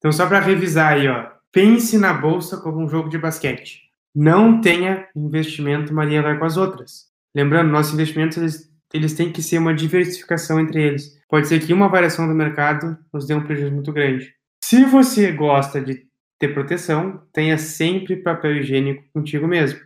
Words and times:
Então, 0.00 0.10
só 0.10 0.26
para 0.26 0.40
revisar 0.40 0.94
aí, 0.94 1.06
ó. 1.06 1.26
Pense 1.52 1.98
na 1.98 2.12
bolsa 2.12 2.56
como 2.56 2.82
um 2.82 2.88
jogo 2.88 3.10
de 3.10 3.18
basquete. 3.18 3.82
Não 4.14 4.60
tenha 4.60 5.06
investimento 5.14 5.92
Maria 5.92 6.22
vai 6.22 6.38
com 6.38 6.44
as 6.44 6.56
outras. 6.56 7.10
Lembrando, 7.34 7.70
nossos 7.70 7.92
investimentos 7.92 8.38
eles, 8.38 8.72
eles 8.94 9.14
têm 9.14 9.30
que 9.30 9.42
ser 9.42 9.58
uma 9.58 9.74
diversificação 9.74 10.58
entre 10.58 10.82
eles. 10.82 11.20
Pode 11.28 11.46
ser 11.46 11.60
que 11.60 11.72
uma 11.72 11.88
variação 11.88 12.26
do 12.26 12.34
mercado 12.34 12.96
nos 13.12 13.26
dê 13.26 13.34
um 13.34 13.44
prejuízo 13.44 13.74
muito 13.74 13.92
grande. 13.92 14.34
Se 14.64 14.84
você 14.84 15.30
gosta 15.32 15.80
de 15.80 16.06
ter 16.38 16.48
proteção, 16.54 17.22
tenha 17.32 17.58
sempre 17.58 18.16
papel 18.16 18.56
higiênico 18.56 19.04
contigo 19.12 19.46
mesmo. 19.46 19.78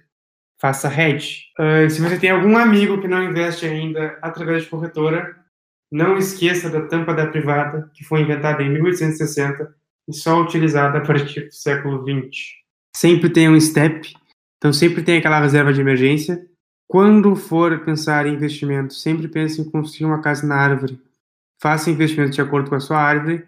Faça 0.61 0.89
hedge. 0.89 1.47
Uh, 1.59 1.91
se 1.91 2.01
você 2.01 2.19
tem 2.19 2.31
algum 2.31 2.57
amigo 2.57 3.01
que 3.01 3.09
não 3.09 3.23
investe 3.23 3.67
ainda 3.67 4.17
através 4.23 4.63
de 4.63 4.71
corretora, 4.71 5.37
não 5.91 6.17
esqueça 6.17 6.71
da 6.71 6.83
tampa 6.83 7.13
da 7.13 7.27
privada, 7.27 7.91
que 7.93 8.05
foi 8.05 8.21
inventada 8.21 8.63
em 8.63 8.71
1860 8.71 9.75
e 10.09 10.13
só 10.13 10.41
utilizada 10.41 10.99
a 10.99 11.01
partir 11.01 11.47
do 11.47 11.55
século 11.55 12.03
XX. 12.03 12.39
Sempre 12.97 13.31
tenha 13.31 13.51
um 13.51 13.61
step, 13.61 14.15
então 14.59 14.73
sempre 14.73 15.03
tem 15.03 15.19
aquela 15.19 15.41
reserva 15.41 15.73
de 15.73 15.81
emergência. 15.81 16.47
Quando 16.89 17.35
for 17.35 17.85
pensar 17.85 18.27
em 18.27 18.35
investimento, 18.35 18.95
sempre 18.95 19.29
pense 19.29 19.61
em 19.61 19.71
construir 19.71 20.07
uma 20.07 20.21
casa 20.21 20.47
na 20.47 20.57
árvore. 20.57 21.01
Faça 21.61 21.91
investimento 21.91 22.33
de 22.33 22.41
acordo 22.41 22.69
com 22.69 22.77
a 22.77 22.81
sua 22.81 22.99
árvore 22.99 23.47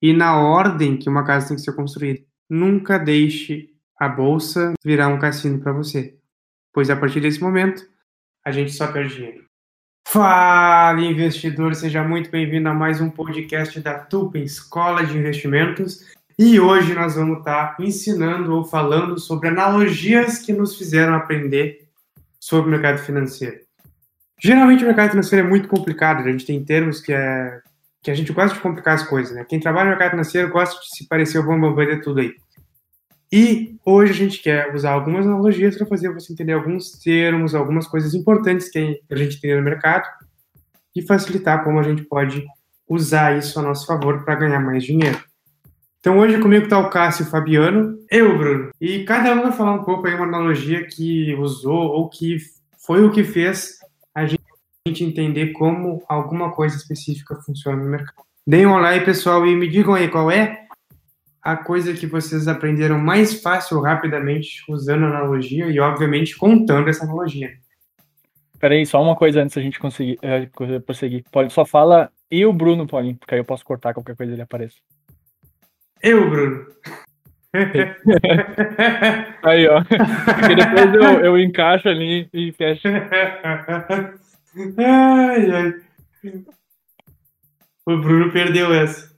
e 0.00 0.12
na 0.12 0.38
ordem 0.38 0.96
que 0.96 1.08
uma 1.08 1.24
casa 1.24 1.48
tem 1.48 1.56
que 1.56 1.62
ser 1.62 1.72
construída. 1.74 2.24
Nunca 2.48 2.98
deixe 2.98 3.70
a 3.98 4.08
bolsa 4.08 4.74
virar 4.84 5.08
um 5.08 5.18
cassino 5.18 5.58
para 5.58 5.72
você, 5.72 6.16
pois 6.72 6.90
a 6.90 6.96
partir 6.96 7.20
desse 7.20 7.40
momento 7.40 7.86
a 8.44 8.52
gente 8.52 8.72
só 8.72 8.90
perde 8.92 9.14
dinheiro. 9.14 9.45
Fala, 10.08 11.00
investidor! 11.00 11.74
Seja 11.74 12.04
muito 12.04 12.30
bem-vindo 12.30 12.68
a 12.68 12.72
mais 12.72 13.00
um 13.00 13.10
podcast 13.10 13.80
da 13.80 13.98
Tupen 13.98 14.44
Escola 14.44 15.04
de 15.04 15.18
Investimentos. 15.18 16.06
E 16.38 16.60
hoje 16.60 16.94
nós 16.94 17.16
vamos 17.16 17.38
estar 17.38 17.76
ensinando 17.80 18.54
ou 18.54 18.64
falando 18.64 19.18
sobre 19.18 19.48
analogias 19.48 20.38
que 20.38 20.52
nos 20.52 20.78
fizeram 20.78 21.12
aprender 21.12 21.88
sobre 22.38 22.68
o 22.68 22.70
mercado 22.70 22.98
financeiro. 22.98 23.58
Geralmente 24.40 24.84
o 24.84 24.86
mercado 24.86 25.10
financeiro 25.10 25.44
é 25.44 25.50
muito 25.50 25.66
complicado, 25.66 26.20
a 26.20 26.30
gente 26.30 26.46
tem 26.46 26.64
termos 26.64 27.00
que, 27.00 27.12
é, 27.12 27.60
que 28.00 28.10
a 28.10 28.14
gente 28.14 28.32
gosta 28.32 28.54
de 28.54 28.62
complicar 28.62 28.94
as 28.94 29.02
coisas, 29.02 29.34
né? 29.34 29.44
Quem 29.44 29.58
trabalha 29.58 29.86
no 29.86 29.90
mercado 29.90 30.12
financeiro 30.12 30.52
gosta 30.52 30.80
de 30.80 30.96
se 30.96 31.08
parecer 31.08 31.40
o 31.40 31.42
bambambam 31.42 31.84
de 31.84 32.00
tudo 32.00 32.20
aí. 32.20 32.32
E 33.32 33.76
hoje 33.84 34.12
a 34.12 34.14
gente 34.14 34.42
quer 34.42 34.72
usar 34.74 34.92
algumas 34.92 35.26
analogias 35.26 35.76
para 35.76 35.86
fazer 35.86 36.12
você 36.12 36.32
entender 36.32 36.52
alguns 36.52 36.92
termos, 36.92 37.54
algumas 37.54 37.86
coisas 37.86 38.14
importantes 38.14 38.68
que 38.68 39.00
a 39.10 39.16
gente 39.16 39.40
tem 39.40 39.56
no 39.56 39.62
mercado 39.62 40.06
e 40.94 41.02
facilitar 41.02 41.64
como 41.64 41.78
a 41.80 41.82
gente 41.82 42.02
pode 42.04 42.44
usar 42.88 43.36
isso 43.36 43.58
a 43.58 43.62
nosso 43.62 43.86
favor 43.86 44.24
para 44.24 44.36
ganhar 44.36 44.60
mais 44.60 44.84
dinheiro. 44.84 45.18
Então 45.98 46.18
hoje 46.18 46.38
comigo 46.38 46.64
está 46.64 46.78
o 46.78 46.88
Cássio 46.88 47.26
Fabiano, 47.26 47.98
eu, 48.08 48.38
Bruno, 48.38 48.70
e 48.80 49.02
cada 49.02 49.34
um 49.34 49.42
vai 49.42 49.52
falar 49.52 49.72
um 49.72 49.82
pouco 49.82 50.06
aí 50.06 50.14
uma 50.14 50.24
analogia 50.24 50.86
que 50.86 51.34
usou 51.34 51.74
ou 51.74 52.08
que 52.08 52.38
foi 52.78 53.04
o 53.04 53.10
que 53.10 53.24
fez 53.24 53.78
a 54.14 54.24
gente 54.24 55.02
entender 55.02 55.48
como 55.48 56.00
alguma 56.08 56.52
coisa 56.52 56.76
específica 56.76 57.34
funciona 57.44 57.82
no 57.82 57.90
mercado. 57.90 58.24
Deem 58.46 58.66
um 58.66 58.74
olá 58.74 58.90
aí, 58.90 59.04
pessoal, 59.04 59.44
e 59.44 59.56
me 59.56 59.66
digam 59.66 59.94
aí 59.94 60.06
qual 60.06 60.30
é 60.30 60.65
a 61.46 61.56
coisa 61.56 61.94
que 61.94 62.08
vocês 62.08 62.48
aprenderam 62.48 62.98
mais 62.98 63.40
fácil, 63.40 63.80
rapidamente, 63.80 64.64
usando 64.68 65.04
analogia 65.04 65.66
e, 65.66 65.78
obviamente, 65.78 66.36
contando 66.36 66.88
essa 66.88 67.04
analogia. 67.04 67.52
Peraí, 68.58 68.84
só 68.84 69.00
uma 69.00 69.14
coisa 69.14 69.42
antes 69.42 69.54
da 69.54 69.62
gente 69.62 69.78
conseguir 69.78 70.18
é, 70.22 70.48
prosseguir. 70.80 71.22
Pode, 71.30 71.52
só 71.52 71.64
fala 71.64 72.10
e 72.28 72.44
o 72.44 72.52
Bruno, 72.52 72.84
Paulinho, 72.84 73.14
porque 73.14 73.32
aí 73.32 73.40
eu 73.40 73.44
posso 73.44 73.64
cortar 73.64 73.94
qualquer 73.94 74.16
coisa 74.16 74.32
ele 74.32 74.42
apareça. 74.42 74.74
Eu, 76.02 76.28
Bruno. 76.28 76.66
aí, 79.44 79.68
ó. 79.68 79.84
Porque 79.84 80.54
depois 80.56 80.94
eu, 80.94 81.24
eu 81.26 81.38
encaixo 81.38 81.88
ali 81.88 82.28
e 82.34 82.50
fecho. 82.50 82.88
Ai, 84.78 85.50
ai. 85.52 85.74
O 87.86 87.96
Bruno 87.98 88.32
perdeu 88.32 88.74
essa. 88.74 89.15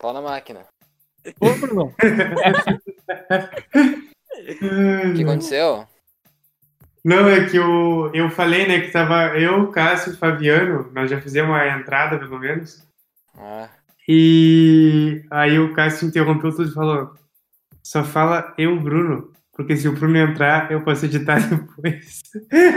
Pau 0.00 0.14
na 0.14 0.22
máquina. 0.22 0.64
Ô, 1.38 1.50
Bruno. 1.60 1.94
O 4.32 5.14
que 5.14 5.22
aconteceu? 5.22 5.86
Não, 7.04 7.28
é 7.28 7.46
que 7.46 7.56
eu, 7.56 8.10
eu 8.14 8.30
falei, 8.30 8.66
né, 8.66 8.80
que 8.80 8.90
tava 8.90 9.38
eu, 9.38 9.68
Cássio 9.70 10.12
e 10.12 10.16
Fabiano, 10.16 10.90
nós 10.92 11.10
já 11.10 11.20
fizemos 11.20 11.54
a 11.54 11.68
entrada, 11.68 12.18
pelo 12.18 12.38
menos. 12.38 12.86
Ah, 13.36 13.68
E 14.08 15.22
aí 15.30 15.58
o 15.58 15.74
Cássio 15.74 16.08
interrompeu 16.08 16.50
tudo 16.50 16.70
e 16.70 16.74
falou: 16.74 17.14
só 17.82 18.02
fala 18.02 18.54
eu, 18.56 18.78
Bruno, 18.80 19.32
porque 19.52 19.76
se 19.76 19.88
o 19.88 19.92
Bruno 19.92 20.16
entrar, 20.16 20.70
eu 20.70 20.82
posso 20.82 21.04
editar 21.04 21.38
depois. 21.50 22.22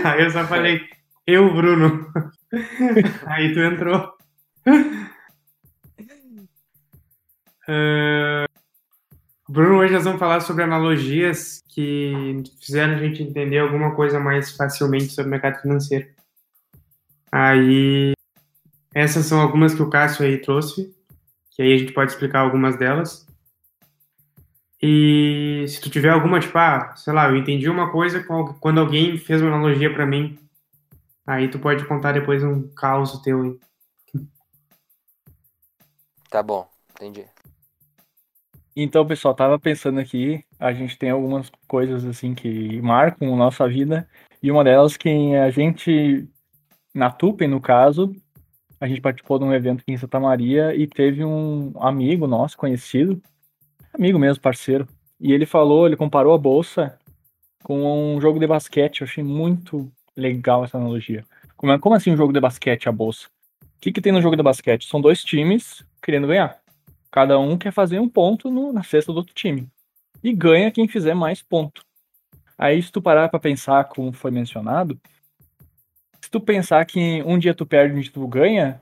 Aí 0.03 0.23
eu 0.23 0.31
só 0.31 0.45
falei 0.45 0.81
eu, 1.25 1.53
Bruno. 1.53 2.12
Aí 3.28 3.53
tu 3.53 3.59
entrou. 3.59 4.13
Ah, 7.68 8.46
Bruno, 9.47 9.79
hoje 9.79 9.94
nós 9.94 10.03
vamos 10.03 10.19
falar 10.19 10.41
sobre 10.41 10.63
analogias 10.63 11.62
que 11.69 12.44
fizeram 12.59 12.96
a 12.96 12.97
gente 12.97 13.24
entender 13.24 13.59
alguma 13.59 13.96
coisa 13.96 14.19
mais 14.19 14.56
facilmente 14.56 15.09
sobre 15.09 15.28
o 15.28 15.31
mercado 15.31 15.62
financeiro. 15.62 16.07
Aí, 17.31 18.13
essas 18.94 19.25
são 19.25 19.41
algumas 19.41 19.74
que 19.74 19.81
o 19.81 19.90
Cássio 19.90 20.25
aí 20.25 20.38
trouxe, 20.40 20.96
que 21.51 21.62
aí 21.62 21.74
a 21.74 21.78
gente 21.78 21.94
pode 21.94 22.12
explicar 22.12 22.40
algumas 22.40 22.78
delas. 22.78 23.28
E 24.81 25.66
se 25.68 25.80
tu 25.80 25.90
tiver 25.90 26.09
alguma, 26.09 26.40
tipo, 26.40 26.57
ah, 26.57 26.94
sei 26.95 27.13
lá, 27.13 27.30
eu 27.30 27.38
entendi 27.38 27.69
uma 27.69 27.91
coisa 27.91 28.24
quando 28.59 28.80
alguém 28.80 29.18
fez 29.18 29.41
uma 29.41 29.53
analogia 29.53 29.94
para 29.94 30.06
mim, 30.06 30.38
aí 31.25 31.50
tu 31.50 31.57
pode 31.57 31.85
contar 31.85 32.12
depois 32.12 32.44
um 32.44 32.68
caos 32.75 33.22
teu 33.22 33.41
aí. 33.41 33.59
tá 36.30 36.44
bom, 36.44 36.69
entendi. 36.91 37.32
Então, 38.75 39.06
pessoal, 39.06 39.35
tava 39.35 39.59
pensando 39.59 40.00
aqui, 40.00 40.44
a 40.59 40.73
gente 40.73 40.97
tem 40.97 41.11
algumas 41.11 41.51
coisas 41.67 42.03
assim 42.06 42.34
que 42.34 42.81
marcam 42.81 43.31
a 43.31 43.38
nossa 43.38 43.67
vida, 43.67 44.09
e 44.41 44.50
uma 44.50 44.63
delas 44.63 44.97
que 44.97 45.35
a 45.35 45.51
gente, 45.51 46.28
na 46.94 47.12
Tupen, 47.12 47.47
no 47.47 47.62
caso, 47.62 48.16
a 48.81 48.88
gente 48.88 49.00
participou 49.00 49.38
de 49.38 49.45
um 49.45 49.53
evento 49.53 49.81
aqui 49.81 49.91
em 49.91 49.97
Santa 49.97 50.19
Maria 50.19 50.75
e 50.75 50.88
teve 50.88 51.23
um 51.23 51.72
amigo 51.79 52.25
nosso, 52.25 52.57
conhecido, 52.57 53.22
amigo 53.94 54.17
mesmo, 54.17 54.41
parceiro, 54.41 54.88
e 55.19 55.31
ele 55.31 55.45
falou, 55.45 55.85
ele 55.85 55.95
comparou 55.95 56.33
a 56.33 56.38
bolsa 56.38 56.97
com 57.63 58.16
um 58.16 58.19
jogo 58.19 58.39
de 58.39 58.47
basquete, 58.47 59.01
eu 59.01 59.07
achei 59.07 59.23
muito 59.23 59.91
legal 60.17 60.66
essa 60.66 60.78
analogia. 60.78 61.23
Como, 61.56 61.72
é- 61.72 61.79
como 61.79 61.95
assim 61.95 62.12
um 62.12 62.17
jogo 62.17 62.33
de 62.33 62.39
basquete, 62.39 62.89
a 62.89 62.91
bolsa? 62.91 63.28
O 63.62 63.67
que, 63.79 63.91
que 63.91 64.01
tem 64.01 64.12
no 64.12 64.22
jogo 64.22 64.35
de 64.35 64.44
basquete? 64.44 64.88
São 64.88 65.00
dois 65.00 65.23
times 65.23 65.85
querendo 66.01 66.28
ganhar. 66.28 66.62
Cada 67.13 67.38
um 67.38 67.56
quer 67.59 67.72
fazer 67.72 68.00
um 68.00 68.09
ponto 68.09 68.50
no- 68.50 68.74
na 68.74 68.81
cesta 68.81 69.13
do 69.13 69.18
outro 69.19 69.35
time. 69.35 69.69
E 70.24 70.34
ganha 70.34 70.72
quem 70.72 70.88
fizer 70.88 71.13
mais 71.13 71.44
ponto. 71.44 71.85
Aí, 72.57 72.81
se 72.81 72.91
tu 72.91 73.00
parar 73.03 73.29
pra 73.29 73.40
pensar, 73.40 73.84
como 73.84 74.12
foi 74.12 74.31
mencionado, 74.31 75.00
se 76.19 76.31
tu 76.31 76.41
pensar 76.41 76.84
que 76.85 77.22
um 77.22 77.38
dia 77.38 77.53
tu 77.53 77.68
perde 77.68 77.94
e 77.94 77.97
um 78.00 78.01
dia 78.01 78.12
tu 78.12 78.28
ganha, 78.28 78.81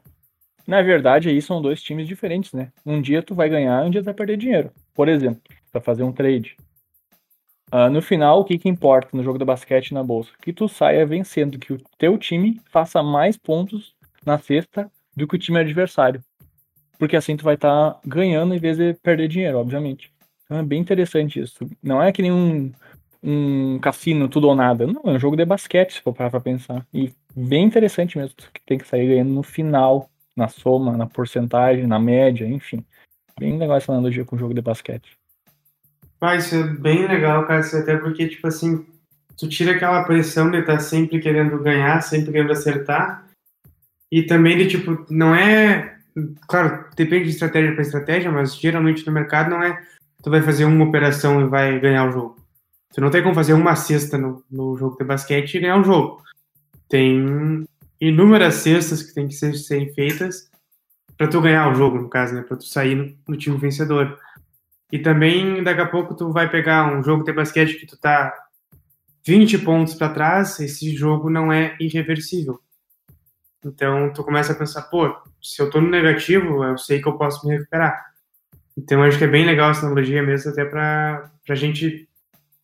na 0.65 0.81
verdade 0.81 1.27
aí 1.27 1.41
são 1.41 1.61
dois 1.61 1.83
times 1.83 2.07
diferentes, 2.07 2.53
né? 2.53 2.71
Um 2.85 3.01
dia 3.01 3.21
tu 3.21 3.35
vai 3.35 3.49
ganhar, 3.49 3.83
um 3.83 3.89
dia 3.89 4.01
tu 4.01 4.05
vai 4.05 4.13
perder 4.13 4.37
dinheiro. 4.37 4.71
Por 4.93 5.09
exemplo, 5.09 5.41
pra 5.69 5.81
fazer 5.81 6.03
um 6.03 6.13
trade. 6.13 6.55
Ah, 7.69 7.89
no 7.89 8.01
final, 8.01 8.39
o 8.39 8.45
que 8.45 8.57
que 8.57 8.69
importa 8.69 9.09
no 9.11 9.23
jogo 9.23 9.39
do 9.39 9.45
basquete 9.45 9.93
na 9.93 10.03
bolsa? 10.05 10.31
Que 10.41 10.53
tu 10.53 10.69
saia 10.69 11.05
vencendo, 11.05 11.59
que 11.59 11.73
o 11.73 11.81
teu 11.97 12.17
time 12.17 12.61
faça 12.71 13.03
mais 13.03 13.35
pontos 13.35 13.93
na 14.25 14.37
cesta 14.39 14.89
do 15.17 15.27
que 15.27 15.35
o 15.35 15.39
time 15.39 15.59
adversário 15.59 16.23
porque 17.01 17.15
assim 17.15 17.35
tu 17.35 17.43
vai 17.43 17.55
estar 17.55 17.99
ganhando 18.05 18.53
em 18.53 18.59
vez 18.59 18.77
de 18.77 18.93
perder 18.93 19.27
dinheiro, 19.27 19.57
obviamente. 19.57 20.13
Então 20.45 20.59
é 20.59 20.61
bem 20.61 20.79
interessante 20.79 21.39
isso. 21.39 21.67
Não 21.81 21.99
é 21.99 22.11
que 22.11 22.21
nem 22.21 22.31
um, 22.31 22.71
um 23.23 23.79
cassino, 23.79 24.29
tudo 24.29 24.47
ou 24.47 24.53
nada. 24.53 24.85
Não, 24.85 25.01
é 25.05 25.13
um 25.13 25.19
jogo 25.19 25.35
de 25.35 25.43
basquete, 25.43 25.93
se 25.93 26.01
for 26.01 26.13
parar 26.13 26.29
pra 26.29 26.39
pensar. 26.39 26.85
E 26.93 27.11
bem 27.35 27.65
interessante 27.65 28.19
mesmo, 28.19 28.35
que 28.53 28.61
tem 28.67 28.77
que 28.77 28.87
sair 28.87 29.07
ganhando 29.07 29.33
no 29.33 29.41
final, 29.41 30.11
na 30.37 30.47
soma, 30.47 30.95
na 30.95 31.07
porcentagem, 31.07 31.87
na 31.87 31.97
média, 31.97 32.45
enfim. 32.45 32.85
Bem 33.39 33.57
legal 33.57 33.77
essa 33.77 33.91
analogia 33.91 34.23
com 34.23 34.35
o 34.35 34.39
jogo 34.39 34.53
de 34.53 34.61
basquete. 34.61 35.17
Ah, 36.21 36.35
isso 36.35 36.53
é 36.53 36.63
bem 36.63 37.07
legal, 37.07 37.47
cara, 37.47 37.61
isso 37.61 37.75
até 37.75 37.97
porque, 37.97 38.29
tipo 38.29 38.45
assim, 38.45 38.85
tu 39.35 39.49
tira 39.49 39.71
aquela 39.71 40.03
pressão 40.03 40.51
de 40.51 40.59
estar 40.59 40.79
sempre 40.79 41.19
querendo 41.19 41.57
ganhar, 41.63 41.99
sempre 42.01 42.31
querendo 42.31 42.51
acertar, 42.51 43.25
e 44.11 44.21
também 44.21 44.55
de, 44.55 44.67
tipo, 44.67 45.03
não 45.09 45.33
é... 45.33 45.90
Claro, 46.47 46.85
depende 46.95 47.25
de 47.25 47.29
estratégia 47.31 47.73
para 47.73 47.81
estratégia, 47.81 48.31
mas 48.31 48.55
geralmente 48.55 49.05
no 49.05 49.13
mercado 49.13 49.49
não 49.49 49.63
é 49.63 49.81
tu 50.21 50.29
vai 50.29 50.41
fazer 50.41 50.65
uma 50.65 50.85
operação 50.85 51.41
e 51.41 51.49
vai 51.49 51.79
ganhar 51.79 52.07
o 52.07 52.11
jogo. 52.11 52.35
Tu 52.93 53.01
não 53.01 53.09
tem 53.09 53.23
como 53.23 53.35
fazer 53.35 53.53
uma 53.53 53.75
cesta 53.75 54.17
no, 54.17 54.43
no 54.51 54.77
jogo 54.77 54.97
de 54.97 55.03
basquete 55.03 55.55
e 55.55 55.59
ganhar 55.59 55.77
um 55.77 55.83
jogo. 55.83 56.21
Tem 56.89 57.65
inúmeras 57.99 58.55
cestas 58.55 59.01
que 59.01 59.13
tem 59.13 59.27
que 59.27 59.33
ser, 59.33 59.55
serem 59.55 59.93
feitas 59.93 60.49
para 61.17 61.27
tu 61.27 61.39
ganhar 61.39 61.71
o 61.71 61.75
jogo, 61.75 61.99
no 61.99 62.09
caso, 62.09 62.33
né? 62.33 62.41
Para 62.41 62.57
tu 62.57 62.65
sair 62.65 62.95
no, 62.95 63.15
no, 63.27 63.37
time 63.37 63.57
vencedor. 63.57 64.17
E 64.91 64.99
também 64.99 65.63
daqui 65.63 65.81
a 65.81 65.85
pouco 65.85 66.15
tu 66.15 66.31
vai 66.31 66.49
pegar 66.49 66.93
um 66.93 67.01
jogo 67.01 67.23
de 67.23 67.31
basquete 67.31 67.75
que 67.75 67.85
tu 67.85 67.97
tá 67.97 68.33
20 69.25 69.59
pontos 69.59 69.93
para 69.93 70.13
trás, 70.13 70.59
esse 70.59 70.93
jogo 70.95 71.29
não 71.29 71.51
é 71.51 71.77
irreversível. 71.79 72.59
Então 73.63 74.11
tu 74.13 74.23
começa 74.23 74.53
a 74.53 74.55
pensar, 74.55 74.83
pô, 74.83 75.15
se 75.41 75.61
eu 75.61 75.69
tô 75.69 75.79
no 75.79 75.89
negativo, 75.89 76.63
eu 76.63 76.77
sei 76.77 77.01
que 77.01 77.07
eu 77.07 77.17
posso 77.17 77.47
me 77.47 77.55
recuperar. 77.55 78.11
Então 78.77 79.03
acho 79.03 79.17
que 79.17 79.23
é 79.23 79.27
bem 79.27 79.45
legal 79.45 79.71
essa 79.71 79.85
analogia 79.85 80.23
mesmo, 80.23 80.51
até 80.51 80.65
para 80.65 81.31
a 81.47 81.55
gente 81.55 82.07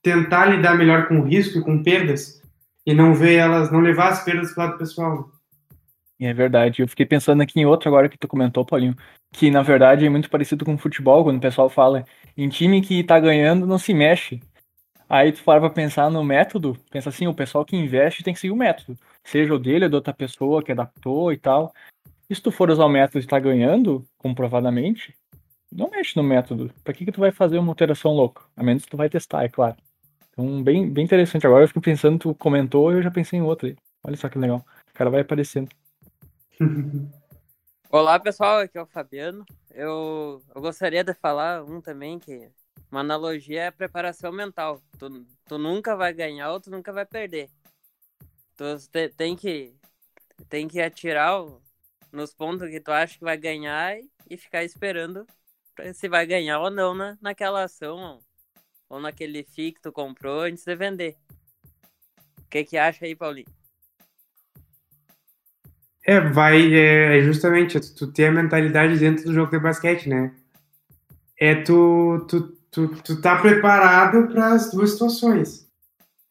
tentar 0.01 0.45
lidar 0.45 0.75
melhor 0.75 1.07
com 1.07 1.19
o 1.19 1.23
risco 1.23 1.59
e 1.59 1.61
com 1.61 1.83
perdas 1.83 2.41
e 2.85 2.93
não 2.93 3.13
ver 3.13 3.35
elas, 3.35 3.71
não 3.71 3.79
levar 3.79 4.09
as 4.09 4.23
perdas 4.23 4.53
pro 4.53 4.63
lado 4.63 4.77
pessoal. 4.77 5.29
É 6.19 6.33
verdade. 6.33 6.81
Eu 6.81 6.87
fiquei 6.87 7.05
pensando 7.05 7.41
aqui 7.41 7.59
em 7.59 7.65
outro 7.65 7.89
agora 7.89 8.09
que 8.09 8.17
tu 8.17 8.27
comentou, 8.27 8.65
Paulinho, 8.65 8.95
que 9.31 9.51
na 9.51 9.61
verdade 9.61 10.05
é 10.05 10.09
muito 10.09 10.29
parecido 10.29 10.65
com 10.65 10.73
o 10.73 10.77
futebol, 10.77 11.23
quando 11.23 11.37
o 11.37 11.41
pessoal 11.41 11.69
fala 11.69 12.05
em 12.35 12.49
time 12.49 12.81
que 12.81 13.03
tá 13.03 13.19
ganhando 13.19 13.67
não 13.67 13.77
se 13.77 13.93
mexe. 13.93 14.39
Aí 15.09 15.31
tu 15.31 15.43
para 15.43 15.59
pra 15.59 15.69
pensar 15.69 16.09
no 16.09 16.23
método, 16.23 16.77
pensa 16.89 17.09
assim, 17.09 17.27
o 17.27 17.33
pessoal 17.33 17.63
que 17.63 17.77
investe 17.77 18.23
tem 18.23 18.33
que 18.33 18.39
seguir 18.39 18.51
o 18.51 18.57
método. 18.57 18.97
Seja 19.27 19.53
o 19.53 19.59
dele 19.59 19.83
ou 19.83 19.89
de 19.89 19.95
outra 19.95 20.13
pessoa 20.13 20.63
que 20.63 20.71
adaptou 20.71 21.33
e 21.33 21.37
tal. 21.37 21.73
E 22.29 22.35
se 22.35 22.41
tu 22.41 22.49
for 22.49 22.69
usar 22.69 22.85
o 22.85 22.89
método 22.89 23.19
e 23.19 23.27
tá 23.27 23.37
ganhando, 23.37 24.07
comprovadamente, 24.17 25.13
não 25.69 25.89
mexe 25.89 26.15
no 26.15 26.23
método. 26.23 26.73
Pra 26.81 26.93
que, 26.93 27.03
que 27.03 27.11
tu 27.11 27.19
vai 27.19 27.31
fazer 27.31 27.57
uma 27.57 27.71
alteração 27.71 28.13
louca? 28.13 28.43
A 28.55 28.63
menos 28.63 28.85
que 28.85 28.91
tu 28.91 28.95
vai 28.95 29.09
testar, 29.09 29.43
é 29.43 29.49
claro. 29.49 29.75
Então, 30.31 30.63
bem, 30.63 30.89
bem 30.89 31.03
interessante. 31.03 31.45
Agora 31.45 31.65
eu 31.65 31.67
fico 31.67 31.81
pensando, 31.81 32.17
tu 32.17 32.35
comentou, 32.35 32.91
eu 32.93 33.01
já 33.01 33.11
pensei 33.11 33.37
em 33.37 33.41
outro 33.41 33.67
aí. 33.67 33.75
Olha 34.01 34.15
só 34.15 34.29
que 34.29 34.39
legal. 34.39 34.65
O 34.89 34.93
cara 34.93 35.09
vai 35.09 35.21
aparecendo. 35.21 35.69
Olá, 37.91 38.17
pessoal. 38.19 38.59
Aqui 38.59 38.77
é 38.77 38.81
o 38.81 38.85
Fabiano. 38.85 39.45
Eu, 39.71 40.41
eu 40.55 40.61
gostaria 40.61 41.03
de 41.03 41.13
falar 41.13 41.63
um 41.65 41.81
também 41.81 42.17
que 42.17 42.49
uma 42.89 43.01
analogia 43.01 43.63
é 43.63 43.67
a 43.67 43.71
preparação 43.73 44.31
mental. 44.31 44.81
Tu, 44.97 45.25
tu 45.45 45.57
nunca 45.57 45.97
vai 45.97 46.13
ganhar 46.13 46.51
ou 46.51 46.61
tu 46.61 46.71
nunca 46.71 46.93
vai 46.93 47.05
perder. 47.05 47.49
Tu 48.57 48.63
te, 48.91 49.09
tem 49.09 49.35
que 49.35 49.73
tem 50.49 50.67
que 50.67 50.81
atirar 50.81 51.41
o, 51.41 51.61
nos 52.11 52.33
pontos 52.33 52.69
que 52.69 52.79
tu 52.79 52.91
acha 52.91 53.17
que 53.17 53.23
vai 53.23 53.37
ganhar 53.37 53.97
e, 53.97 54.09
e 54.29 54.37
ficar 54.37 54.63
esperando 54.63 55.25
se 55.93 56.09
vai 56.09 56.25
ganhar 56.25 56.59
ou 56.59 56.71
não 56.71 56.93
na, 56.95 57.17
naquela 57.21 57.63
ação 57.63 58.19
ou 58.89 58.99
naquele 58.99 59.43
FII 59.43 59.73
que 59.73 59.81
tu 59.81 59.91
comprou 59.91 60.41
antes 60.41 60.63
de 60.63 60.75
vender. 60.75 61.15
O 62.39 62.49
que 62.49 62.63
que 62.63 62.77
acha 62.77 63.05
aí, 63.05 63.15
Paulinho? 63.15 63.47
É, 66.03 66.21
vai, 66.21 66.73
é, 66.73 67.21
justamente, 67.21 67.79
tu 67.93 68.11
ter 68.11 68.27
a 68.27 68.31
mentalidade 68.31 68.97
dentro 68.97 69.25
do 69.25 69.33
jogo 69.33 69.51
de 69.51 69.59
basquete, 69.59 70.07
né? 70.07 70.33
É 71.37 71.55
tu, 71.61 72.25
tu, 72.29 72.57
tu, 72.71 72.87
tu 73.03 73.21
tá 73.21 73.41
preparado 73.41 74.27
para 74.29 74.53
as 74.53 74.71
duas 74.71 74.91
situações. 74.91 75.69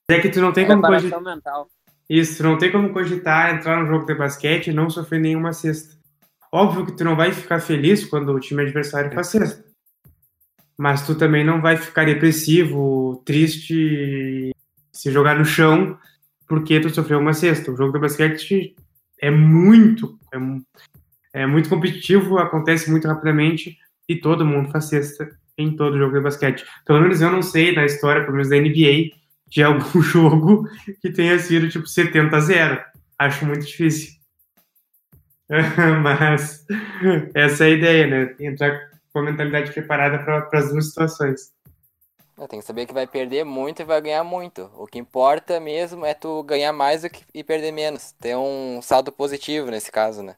É 0.09 0.19
que 0.19 0.31
tu 0.31 0.41
não 0.41 0.53
tem 0.53 0.65
é 0.65 0.69
como 0.69 0.83
cogitar. 0.83 1.21
mental. 1.21 1.69
Isso, 2.09 2.43
não 2.43 2.57
tem 2.57 2.71
como 2.71 2.93
cogitar 2.93 3.55
entrar 3.55 3.81
no 3.81 3.87
jogo 3.87 4.07
de 4.07 4.15
basquete 4.15 4.69
e 4.69 4.73
não 4.73 4.89
sofrer 4.89 5.21
nenhuma 5.21 5.53
cesta. 5.53 5.97
Óbvio 6.53 6.87
que 6.87 6.93
tu 6.93 7.05
não 7.05 7.17
vai 7.17 7.33
ficar 7.33 7.59
feliz 7.61 8.05
quando 8.05 8.33
o 8.33 8.41
time 8.41 8.63
adversário 8.63 9.13
faz 9.13 9.29
cesta. 9.29 9.65
Mas 10.79 11.05
tu 11.07 11.15
também 11.15 11.45
não 11.45 11.61
vai 11.61 11.77
ficar 11.77 12.05
depressivo, 12.05 13.23
triste, 13.25 14.53
se 14.93 15.11
jogar 15.11 15.39
no 15.39 15.45
chão 15.45 15.99
porque 16.47 16.81
tu 16.81 16.91
sofreu 16.91 17.19
uma 17.19 17.35
cesta. 17.35 17.73
O 17.73 17.77
jogo 17.77 17.93
de 17.93 17.99
basquete 17.99 18.77
é 19.21 19.31
muito, 19.31 20.19
é, 20.33 21.43
é 21.43 21.47
muito 21.47 21.69
competitivo, 21.69 22.39
acontece 22.39 22.91
muito 22.91 23.09
rapidamente 23.09 23.77
e 24.09 24.17
todo 24.17 24.47
mundo 24.47 24.71
faz 24.71 24.87
cesta 24.87 25.29
em 25.59 25.75
todo 25.75 25.99
jogo 25.99 26.15
de 26.15 26.21
basquete. 26.21 26.65
Pelo 26.85 27.01
menos 27.01 27.21
eu 27.21 27.31
não 27.31 27.43
sei 27.43 27.75
na 27.75 27.85
história, 27.85 28.23
pelo 28.23 28.35
menos 28.35 28.49
da 28.49 28.57
NBA, 28.57 29.11
de 29.49 29.63
algum 29.63 30.01
jogo 30.03 30.69
que 31.01 31.11
tenha 31.11 31.39
sido 31.39 31.69
tipo 31.69 31.87
70 31.87 32.37
a 32.37 32.41
0. 32.41 32.85
Acho 33.19 33.47
muito 33.47 33.67
difícil. 33.67 34.15
Mas 36.03 36.67
essa 37.35 37.65
é 37.65 37.67
a 37.69 37.71
ideia, 37.71 38.07
né? 38.07 38.37
Entrar 38.41 38.91
com 39.13 39.21
a 39.21 39.23
mentalidade 39.23 39.73
preparada 39.73 40.19
para 40.19 40.59
as 40.59 40.71
duas 40.71 40.89
situações. 40.89 41.55
Tem 42.51 42.59
que 42.59 42.67
saber 42.67 42.85
que 42.85 42.93
vai 42.93 43.07
perder 43.07 43.45
muito 43.45 43.81
e 43.81 43.85
vai 43.85 43.99
ganhar 44.03 44.23
muito. 44.23 44.71
O 44.75 44.87
que 44.87 44.99
importa 44.99 45.59
mesmo 45.59 46.05
é 46.05 46.13
tu 46.13 46.43
ganhar 46.43 46.73
mais 46.73 47.03
e 47.33 47.43
perder 47.43 47.73
menos. 47.73 48.13
Ter 48.21 48.37
um 48.37 48.83
saldo 48.83 49.11
positivo 49.11 49.71
nesse 49.71 49.91
caso, 49.91 50.23
né? 50.23 50.37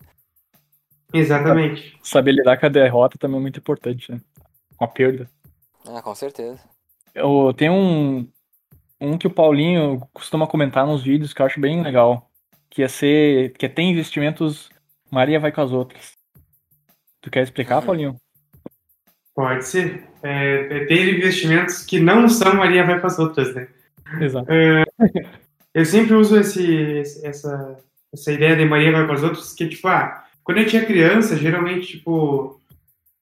Exatamente. 1.13 1.99
Saber 2.03 2.33
lidar 2.33 2.57
com 2.57 2.67
a 2.67 2.69
derrota 2.69 3.19
também 3.19 3.39
é 3.39 3.41
muito 3.41 3.59
importante, 3.59 4.13
né? 4.13 4.21
Com 4.77 4.85
a 4.85 4.89
perda. 4.89 5.29
Ah, 5.87 6.01
com 6.01 6.15
certeza. 6.15 6.61
Eu, 7.13 7.53
tem 7.57 7.69
um, 7.69 8.29
um 9.01 9.17
que 9.17 9.27
o 9.27 9.31
Paulinho 9.31 10.01
costuma 10.13 10.47
comentar 10.47 10.87
nos 10.87 11.03
vídeos 11.03 11.33
que 11.33 11.43
eu 11.43 11.47
acho 11.47 11.61
bem 11.61 11.83
legal. 11.83 12.31
Que 12.71 12.83
é 12.83 12.89
ser. 12.89 13.53
Que 13.53 13.67
é 13.67 13.69
ter 13.69 13.83
investimentos. 13.83 14.69
Maria 15.11 15.41
vai 15.41 15.53
com 15.53 15.61
as 15.61 15.73
outras. 15.73 16.13
Tu 17.21 17.31
quer 17.31 17.43
explicar. 17.43 17.83
Paulinho? 17.83 18.17
Pode 19.35 19.65
ser. 19.65 20.05
É, 20.23 20.79
é, 20.79 20.85
ter 20.87 21.17
investimentos 21.17 21.85
que 21.85 22.01
não 22.01 22.29
são 22.29 22.55
Maria 22.55 22.85
vai 22.85 23.01
com 23.01 23.07
as 23.07 23.19
outras, 23.19 23.55
né? 23.55 23.69
Exato. 24.21 24.51
É, 24.51 24.85
eu 25.73 25.85
sempre 25.85 26.15
uso 26.15 26.39
esse, 26.39 27.01
essa, 27.25 27.77
essa 28.13 28.33
ideia 28.33 28.57
de 28.57 28.65
Maria 28.65 28.91
vai 28.91 29.07
com 29.07 29.13
as 29.13 29.23
outras, 29.23 29.53
que 29.53 29.69
tipo, 29.69 29.87
ah, 29.87 30.25
quando 30.43 30.59
eu 30.59 30.67
tinha 30.67 30.85
criança, 30.85 31.37
geralmente, 31.37 31.99
tipo, 31.99 32.61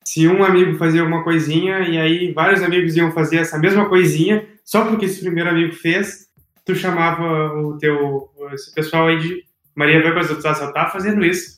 se 0.04 0.26
um 0.26 0.42
amigo 0.42 0.78
fazia 0.78 1.02
alguma 1.02 1.24
coisinha 1.24 1.80
e 1.80 1.98
aí 1.98 2.32
vários 2.32 2.62
amigos 2.62 2.96
iam 2.96 3.12
fazer 3.12 3.38
essa 3.38 3.58
mesma 3.58 3.88
coisinha, 3.88 4.46
só 4.66 4.84
porque 4.84 5.06
esse 5.06 5.20
primeiro 5.20 5.48
amigo 5.48 5.72
fez, 5.72 6.28
tu 6.66 6.74
chamava 6.74 7.54
o 7.54 7.78
teu, 7.78 8.30
esse 8.52 8.74
pessoal 8.74 9.06
aí 9.06 9.18
de 9.18 9.46
Maria 9.74 10.02
vai 10.02 10.12
com 10.12 10.18
as 10.18 10.28
outras, 10.28 10.46
ah, 10.46 10.54
só 10.54 10.72
tá 10.72 10.90
fazendo 10.90 11.24
isso 11.24 11.56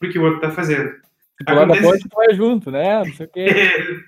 porque 0.00 0.18
o 0.18 0.24
outro 0.24 0.40
tá 0.40 0.50
fazendo. 0.50 0.90
Se 1.36 1.44
pular 1.44 1.62
Acontece... 1.62 1.82
da 1.82 1.90
ponte, 1.90 2.08
tu 2.08 2.16
vai 2.16 2.34
junto, 2.34 2.70
né? 2.70 2.98
Não 2.98 3.12
sei 3.12 3.26
o 3.26 3.28
quê. 3.28 4.04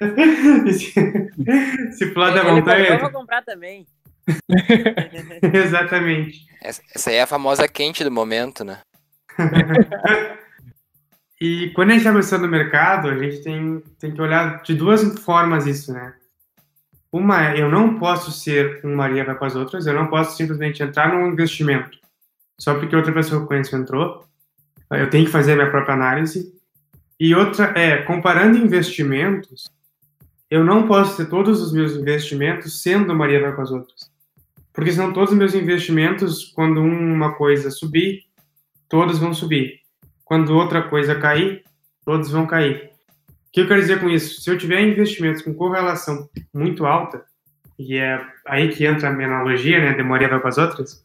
se, 1.92 2.06
pular 2.06 2.30
da 2.30 2.44
montanha. 2.44 2.88
Eu 2.88 3.00
vou 3.00 3.10
comprar 3.10 3.42
também. 3.42 3.86
Exatamente. 5.52 6.46
Essa 6.62 7.10
aí 7.10 7.16
é 7.16 7.22
a 7.22 7.26
famosa 7.26 7.68
quente 7.68 8.02
do 8.02 8.10
momento, 8.10 8.64
né? 8.64 8.80
e 11.40 11.70
quando 11.74 11.90
a 11.90 11.92
gente 11.92 12.02
está 12.02 12.12
pensando 12.12 12.42
no 12.42 12.48
mercado, 12.48 13.08
a 13.08 13.18
gente 13.18 13.42
tem, 13.42 13.82
tem 13.98 14.12
que 14.12 14.20
olhar 14.20 14.62
de 14.62 14.74
duas 14.74 15.02
formas 15.20 15.66
isso, 15.66 15.92
né? 15.92 16.14
Uma 17.12 17.54
eu 17.54 17.70
não 17.70 17.98
posso 17.98 18.32
ser 18.32 18.80
um 18.82 18.96
Maria 18.96 19.24
vai 19.24 19.36
com 19.36 19.44
as 19.44 19.54
outras, 19.54 19.86
eu 19.86 19.94
não 19.94 20.06
posso 20.06 20.36
simplesmente 20.36 20.82
entrar 20.82 21.12
num 21.12 21.28
investimento 21.28 22.02
só 22.62 22.74
porque 22.78 22.94
outra 22.94 23.12
pessoa 23.12 23.40
que 23.40 23.44
eu 23.44 23.48
conheço 23.48 23.74
entrou. 23.74 24.24
Eu 24.88 25.10
tenho 25.10 25.26
que 25.26 25.32
fazer 25.32 25.54
a 25.54 25.56
minha 25.56 25.70
própria 25.70 25.94
análise 25.94 26.54
e 27.18 27.34
outra 27.34 27.72
é, 27.76 28.02
comparando 28.02 28.56
investimentos, 28.56 29.68
eu 30.48 30.62
não 30.62 30.86
posso 30.86 31.16
ter 31.16 31.28
todos 31.28 31.60
os 31.60 31.72
meus 31.72 31.96
investimentos 31.96 32.80
sendo 32.80 33.16
Maria 33.16 33.40
vai 33.40 33.52
com 33.52 33.62
as 33.62 33.72
outras. 33.72 34.12
Porque 34.72 34.92
senão 34.92 35.12
todos 35.12 35.32
os 35.32 35.36
meus 35.36 35.54
investimentos, 35.56 36.52
quando 36.54 36.80
uma 36.80 37.34
coisa 37.34 37.68
subir, 37.68 38.26
todos 38.88 39.18
vão 39.18 39.34
subir. 39.34 39.80
Quando 40.24 40.54
outra 40.54 40.82
coisa 40.82 41.16
cair, 41.16 41.64
todos 42.04 42.30
vão 42.30 42.46
cair. 42.46 42.91
O 43.52 43.54
que 43.54 43.60
eu 43.60 43.68
quero 43.68 43.82
dizer 43.82 44.00
com 44.00 44.08
isso? 44.08 44.40
Se 44.40 44.48
eu 44.48 44.56
tiver 44.56 44.80
investimentos 44.80 45.42
com 45.42 45.52
correlação 45.52 46.26
muito 46.54 46.86
alta, 46.86 47.22
e 47.78 47.98
é 47.98 48.18
aí 48.46 48.70
que 48.70 48.86
entra 48.86 49.10
a 49.10 49.12
minha 49.12 49.28
analogia, 49.28 49.78
né, 49.78 49.92
de 49.92 50.02
Maria 50.02 50.26
vai 50.26 50.40
com 50.40 50.48
as 50.48 50.56
outras, 50.56 51.04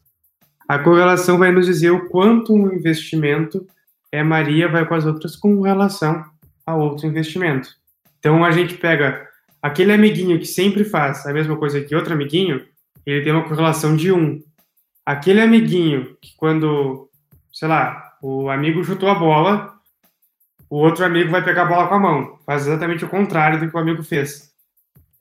a 0.66 0.78
correlação 0.78 1.36
vai 1.36 1.52
nos 1.52 1.66
dizer 1.66 1.90
o 1.90 2.08
quanto 2.08 2.54
um 2.54 2.72
investimento 2.72 3.66
é 4.10 4.22
Maria 4.22 4.66
vai 4.66 4.86
com 4.86 4.94
as 4.94 5.04
outras 5.04 5.36
com 5.36 5.60
relação 5.60 6.24
a 6.64 6.74
outro 6.74 7.06
investimento. 7.06 7.68
Então 8.18 8.42
a 8.42 8.50
gente 8.50 8.78
pega 8.78 9.28
aquele 9.60 9.92
amiguinho 9.92 10.38
que 10.38 10.46
sempre 10.46 10.84
faz 10.84 11.26
a 11.26 11.34
mesma 11.34 11.54
coisa 11.54 11.82
que 11.82 11.94
outro 11.94 12.14
amiguinho, 12.14 12.64
ele 13.04 13.22
tem 13.22 13.32
uma 13.32 13.46
correlação 13.46 13.94
de 13.94 14.10
um. 14.10 14.42
Aquele 15.04 15.42
amiguinho 15.42 16.16
que 16.18 16.34
quando, 16.34 17.10
sei 17.52 17.68
lá, 17.68 18.16
o 18.22 18.48
amigo 18.48 18.82
chutou 18.82 19.10
a 19.10 19.14
bola, 19.14 19.77
o 20.70 20.76
outro 20.76 21.04
amigo 21.04 21.30
vai 21.30 21.42
pegar 21.42 21.62
a 21.62 21.66
bola 21.66 21.88
com 21.88 21.94
a 21.94 22.00
mão. 22.00 22.38
Faz 22.44 22.66
exatamente 22.66 23.04
o 23.04 23.08
contrário 23.08 23.58
do 23.58 23.68
que 23.68 23.76
o 23.76 23.80
amigo 23.80 24.02
fez. 24.02 24.52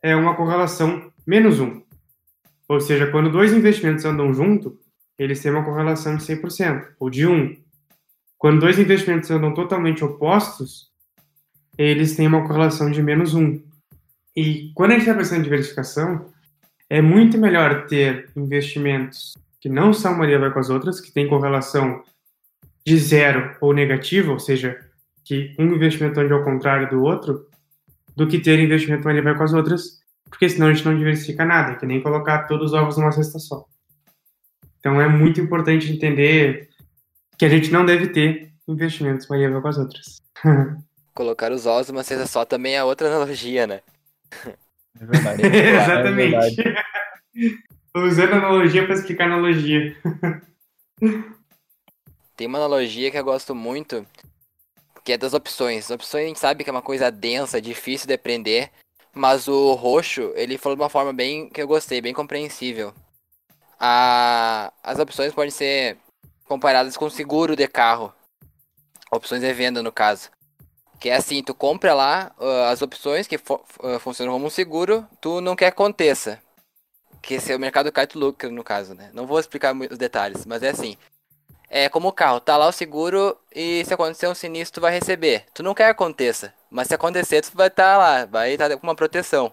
É 0.01 0.15
uma 0.15 0.35
correlação 0.35 1.11
menos 1.25 1.59
um. 1.59 1.81
Ou 2.67 2.81
seja, 2.81 3.07
quando 3.07 3.31
dois 3.31 3.53
investimentos 3.53 4.03
andam 4.03 4.33
junto, 4.33 4.77
eles 5.17 5.41
têm 5.41 5.51
uma 5.51 5.63
correlação 5.63 6.15
de 6.17 6.23
100%, 6.23 6.87
ou 6.99 7.09
de 7.09 7.25
1. 7.25 7.55
Quando 8.37 8.59
dois 8.59 8.77
investimentos 8.77 9.31
andam 9.31 9.53
totalmente 9.53 10.03
opostos, 10.03 10.91
eles 11.77 12.15
têm 12.15 12.27
uma 12.27 12.45
correlação 12.45 12.91
de 12.91 13.01
menos 13.01 13.33
um. 13.33 13.61
E 14.35 14.71
quando 14.75 14.91
a 14.91 14.93
gente 14.93 15.03
está 15.03 15.15
pensando 15.15 15.39
em 15.39 15.43
diversificação, 15.43 16.31
é 16.89 17.01
muito 17.01 17.37
melhor 17.37 17.87
ter 17.87 18.29
investimentos 18.35 19.33
que 19.59 19.69
não 19.69 19.91
são 19.91 20.15
Maria 20.15 20.37
vai 20.37 20.51
com 20.51 20.59
as 20.59 20.69
outras, 20.69 21.01
que 21.01 21.11
tem 21.11 21.27
correlação 21.27 22.03
de 22.85 22.97
zero 22.97 23.55
ou 23.59 23.73
negativa, 23.73 24.31
ou 24.31 24.39
seja, 24.39 24.86
que 25.27 25.53
um 25.59 25.65
investimento 25.65 26.21
onde 26.21 26.31
é 26.31 26.35
o 26.35 26.43
contrário 26.43 26.89
do 26.89 27.03
outro, 27.03 27.49
do 28.15 28.25
que 28.25 28.39
ter 28.39 28.57
investimento 28.59 29.07
onde 29.09 29.19
vai 29.19 29.35
com 29.35 29.43
as 29.43 29.53
outras, 29.53 29.99
porque 30.29 30.47
senão 30.47 30.67
a 30.67 30.73
gente 30.73 30.85
não 30.85 30.97
diversifica 30.97 31.43
nada, 31.43 31.73
é 31.73 31.75
que 31.75 31.85
nem 31.85 32.01
colocar 32.01 32.47
todos 32.47 32.71
os 32.71 32.73
ovos 32.73 32.97
numa 32.97 33.11
cesta 33.11 33.37
só. 33.37 33.65
Então 34.79 35.01
é 35.01 35.07
muito 35.07 35.41
importante 35.41 35.91
entender 35.91 36.69
que 37.37 37.43
a 37.43 37.49
gente 37.49 37.69
não 37.71 37.85
deve 37.85 38.07
ter 38.07 38.53
investimentos 38.67 39.27
Maria 39.27 39.51
vai 39.51 39.61
com 39.61 39.67
as 39.67 39.77
outras. 39.77 40.21
Colocar 41.13 41.51
os 41.51 41.65
ovos 41.65 41.89
numa 41.89 42.03
cesta 42.03 42.25
só 42.25 42.45
também 42.45 42.75
é 42.75 42.83
outra 42.83 43.07
analogia, 43.07 43.67
né? 43.67 43.81
É 44.99 45.05
verdade. 45.05 45.41
Exatamente. 45.45 46.61
É 46.61 46.63
verdade. 46.63 46.87
Usando 47.95 48.33
analogia 48.33 48.85
para 48.85 48.93
explicar 48.93 49.25
analogia. 49.25 49.97
Tem 52.37 52.45
uma 52.45 52.59
analogia 52.59 53.09
que 53.09 53.17
eu 53.17 53.23
gosto 53.23 53.55
muito, 53.55 54.05
que 55.07 55.13
é 55.13 55.17
das 55.17 55.33
opções. 55.33 55.85
As 55.85 55.91
opções 55.91 56.25
a 56.25 56.27
gente 56.27 56.39
sabe 56.39 56.65
que 56.65 56.69
é 56.69 56.73
uma 56.73 56.81
coisa 56.81 57.09
densa, 57.09 57.61
difícil 57.61 58.07
de 58.07 58.13
aprender, 58.13 58.69
mas 59.13 59.47
o 59.47 59.71
roxo, 59.71 60.33
ele 60.35 60.57
falou 60.57 60.75
de 60.75 60.81
uma 60.81 60.89
forma 60.89 61.13
bem 61.13 61.47
que 61.47 61.61
eu 61.61 61.67
gostei, 61.67 62.01
bem 62.01 62.13
compreensível. 62.13 62.93
A, 63.79 64.73
as 64.83 64.99
opções 64.99 65.33
podem 65.33 65.49
ser 65.49 65.97
comparadas 66.43 66.97
com 66.97 67.09
seguro 67.09 67.55
de 67.55 67.69
carro. 67.69 68.13
Opções 69.09 69.39
de 69.39 69.53
venda, 69.53 69.81
no 69.81 69.93
caso. 69.93 70.29
Que 70.99 71.07
é 71.07 71.15
assim, 71.15 71.41
tu 71.41 71.55
compra 71.55 71.93
lá 71.93 72.35
uh, 72.37 72.63
as 72.69 72.81
opções 72.81 73.27
que 73.27 73.37
uh, 73.37 73.99
funcionam 74.01 74.33
como 74.33 74.47
um 74.47 74.49
seguro, 74.49 75.07
tu 75.21 75.39
não 75.39 75.55
quer 75.55 75.71
que 75.71 75.75
aconteça. 75.81 76.37
Que 77.21 77.39
se 77.39 77.55
o 77.55 77.59
mercado 77.59 77.93
cai, 77.93 78.05
tu 78.07 78.19
lucra, 78.19 78.49
no 78.49 78.61
caso, 78.61 78.93
né? 78.93 79.09
Não 79.13 79.25
vou 79.25 79.39
explicar 79.39 79.73
os 79.73 79.97
detalhes, 79.97 80.45
mas 80.45 80.63
é 80.63 80.67
assim. 80.67 80.97
É 81.69 81.89
como 81.89 82.07
o 82.07 82.13
carro, 82.13 82.39
tá 82.39 82.55
lá 82.55 82.67
o 82.67 82.71
seguro 82.71 83.37
e 83.53 83.83
se 83.85 83.93
acontecer 83.93 84.27
um 84.27 84.35
sinistro, 84.35 84.75
tu 84.75 84.81
vai 84.81 84.91
receber. 84.91 85.43
Tu 85.53 85.61
não 85.61 85.73
quer 85.73 85.85
que 85.85 85.91
aconteça, 85.91 86.53
mas 86.71 86.87
se 86.87 86.93
acontecer, 86.93 87.41
tu 87.41 87.51
vai 87.55 87.67
estar 87.67 87.97
lá, 87.97 88.25
vai 88.25 88.53
estar 88.53 88.69
com 88.77 88.87
uma 88.87 88.95
proteção. 88.95 89.51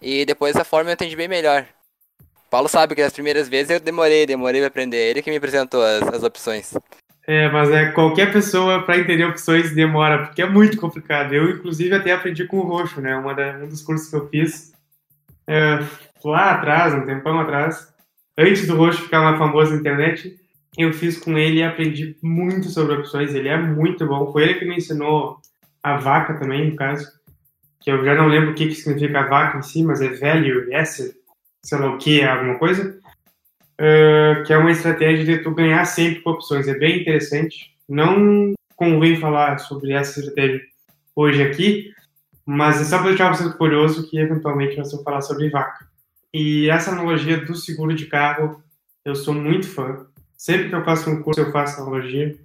E 0.00 0.24
depois 0.26 0.52
dessa 0.52 0.64
forma 0.64 0.90
eu 0.90 0.94
entendi 0.94 1.16
bem 1.16 1.28
melhor. 1.28 1.66
Paulo 2.50 2.68
sabe 2.68 2.94
que 2.94 3.02
nas 3.02 3.12
primeiras 3.12 3.48
vezes 3.48 3.70
eu 3.70 3.80
demorei, 3.80 4.26
demorei 4.26 4.60
pra 4.60 4.68
aprender. 4.68 5.10
Ele 5.10 5.22
que 5.22 5.30
me 5.30 5.36
apresentou 5.36 5.82
as, 5.82 6.02
as 6.14 6.22
opções. 6.22 6.74
É, 7.26 7.46
mas 7.50 7.70
é 7.70 7.92
qualquer 7.92 8.32
pessoa 8.32 8.82
para 8.84 8.98
entender 8.98 9.24
opções 9.24 9.74
demora, 9.74 10.26
porque 10.26 10.40
é 10.40 10.48
muito 10.48 10.78
complicado. 10.78 11.34
Eu, 11.34 11.50
inclusive, 11.50 11.94
até 11.94 12.12
aprendi 12.12 12.46
com 12.46 12.58
o 12.58 12.66
roxo, 12.66 13.02
né? 13.02 13.14
Uma 13.16 13.34
da, 13.34 13.58
um 13.58 13.68
dos 13.68 13.82
cursos 13.82 14.08
que 14.08 14.16
eu 14.16 14.28
fiz 14.30 14.72
é, 15.46 15.78
lá 16.24 16.52
atrás, 16.52 16.94
um 16.94 17.04
tempão 17.04 17.38
atrás, 17.38 17.92
antes 18.36 18.66
do 18.66 18.76
roxo 18.76 19.02
ficar 19.02 19.20
mais 19.20 19.36
famoso 19.36 19.72
na 19.72 19.80
internet, 19.80 20.40
eu 20.78 20.92
fiz 20.92 21.18
com 21.18 21.36
ele 21.36 21.58
e 21.58 21.62
aprendi 21.64 22.16
muito 22.22 22.68
sobre 22.68 22.94
opções. 22.94 23.34
Ele 23.34 23.48
é 23.48 23.60
muito 23.60 24.06
bom. 24.06 24.30
Foi 24.30 24.44
ele 24.44 24.54
que 24.54 24.64
me 24.64 24.76
ensinou 24.76 25.40
a 25.82 25.96
vaca 25.96 26.34
também, 26.34 26.70
no 26.70 26.76
caso. 26.76 27.04
Que 27.80 27.90
eu 27.90 28.04
já 28.04 28.14
não 28.14 28.28
lembro 28.28 28.52
o 28.52 28.54
que, 28.54 28.68
que 28.68 28.76
significa 28.76 29.26
vaca 29.26 29.58
em 29.58 29.62
si, 29.62 29.82
mas 29.82 30.00
é 30.00 30.08
value, 30.08 30.72
asset, 30.74 31.16
sei 31.64 31.78
lá 31.78 31.92
o 31.92 31.98
que, 31.98 32.22
alguma 32.22 32.58
coisa. 32.58 32.96
Uh, 33.80 34.44
que 34.44 34.52
é 34.52 34.58
uma 34.58 34.70
estratégia 34.70 35.24
de 35.24 35.38
tu 35.38 35.50
ganhar 35.50 35.84
sempre 35.84 36.22
com 36.22 36.30
opções. 36.30 36.68
É 36.68 36.78
bem 36.78 37.00
interessante. 37.00 37.76
Não 37.88 38.54
convém 38.76 39.16
falar 39.16 39.58
sobre 39.58 39.92
essa 39.92 40.20
estratégia 40.20 40.60
hoje 41.16 41.42
aqui, 41.42 41.92
mas 42.46 42.80
é 42.80 42.84
só 42.84 42.98
para 42.98 43.08
deixar 43.08 43.34
você 43.34 43.52
curioso 43.54 44.08
que 44.08 44.16
eventualmente 44.16 44.76
nós 44.76 44.92
vamos 44.92 45.04
falar 45.04 45.22
sobre 45.22 45.50
vaca. 45.50 45.88
E 46.32 46.70
essa 46.70 46.92
analogia 46.92 47.38
do 47.38 47.56
seguro 47.56 47.94
de 47.94 48.06
carro, 48.06 48.62
eu 49.04 49.16
sou 49.16 49.34
muito 49.34 49.66
fã. 49.66 50.06
Sempre 50.38 50.68
que 50.68 50.74
eu 50.76 50.84
faço 50.84 51.10
um 51.10 51.20
curso, 51.20 51.40
eu 51.40 51.50
faço 51.50 51.82
analogia, 51.82 52.38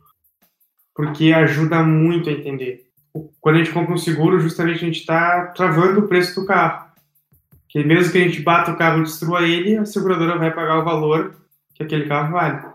porque 0.96 1.32
ajuda 1.32 1.84
muito 1.84 2.28
a 2.28 2.34
entender. 2.34 2.88
Quando 3.40 3.58
a 3.58 3.58
gente 3.60 3.72
compra 3.72 3.94
um 3.94 3.98
seguro, 3.98 4.40
justamente 4.40 4.78
a 4.78 4.88
gente 4.88 5.00
está 5.02 5.46
travando 5.56 6.00
o 6.00 6.08
preço 6.08 6.42
do 6.42 6.48
carro. 6.48 6.92
Que 7.70 7.84
mesmo 7.84 8.12
que 8.12 8.18
a 8.18 8.22
gente 8.22 8.42
bata 8.42 8.72
o 8.72 8.78
carro 8.78 9.00
e 9.00 9.04
destrua 9.04 9.44
ele, 9.44 9.78
a 9.78 9.86
seguradora 9.86 10.40
vai 10.40 10.52
pagar 10.52 10.80
o 10.80 10.84
valor 10.84 11.36
que 11.76 11.84
aquele 11.84 12.08
carro 12.08 12.34
vale. 12.34 12.66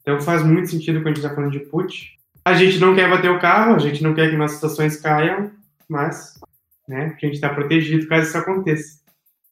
Então 0.00 0.20
faz 0.20 0.44
muito 0.44 0.70
sentido 0.70 1.00
quando 1.00 1.06
a 1.06 1.10
gente 1.10 1.24
está 1.24 1.34
falando 1.34 1.52
de 1.52 1.60
put. 1.60 2.16
A 2.44 2.54
gente 2.54 2.78
não 2.78 2.94
quer 2.94 3.10
bater 3.10 3.30
o 3.30 3.40
carro, 3.40 3.74
a 3.74 3.78
gente 3.80 4.02
não 4.02 4.14
quer 4.14 4.30
que 4.30 4.36
nossas 4.36 4.62
ações 4.62 4.96
caiam, 4.96 5.50
mas 5.88 6.38
né, 6.86 7.16
a 7.16 7.26
gente 7.26 7.34
está 7.34 7.48
protegido 7.48 8.06
caso 8.06 8.28
isso 8.28 8.38
aconteça. 8.38 9.00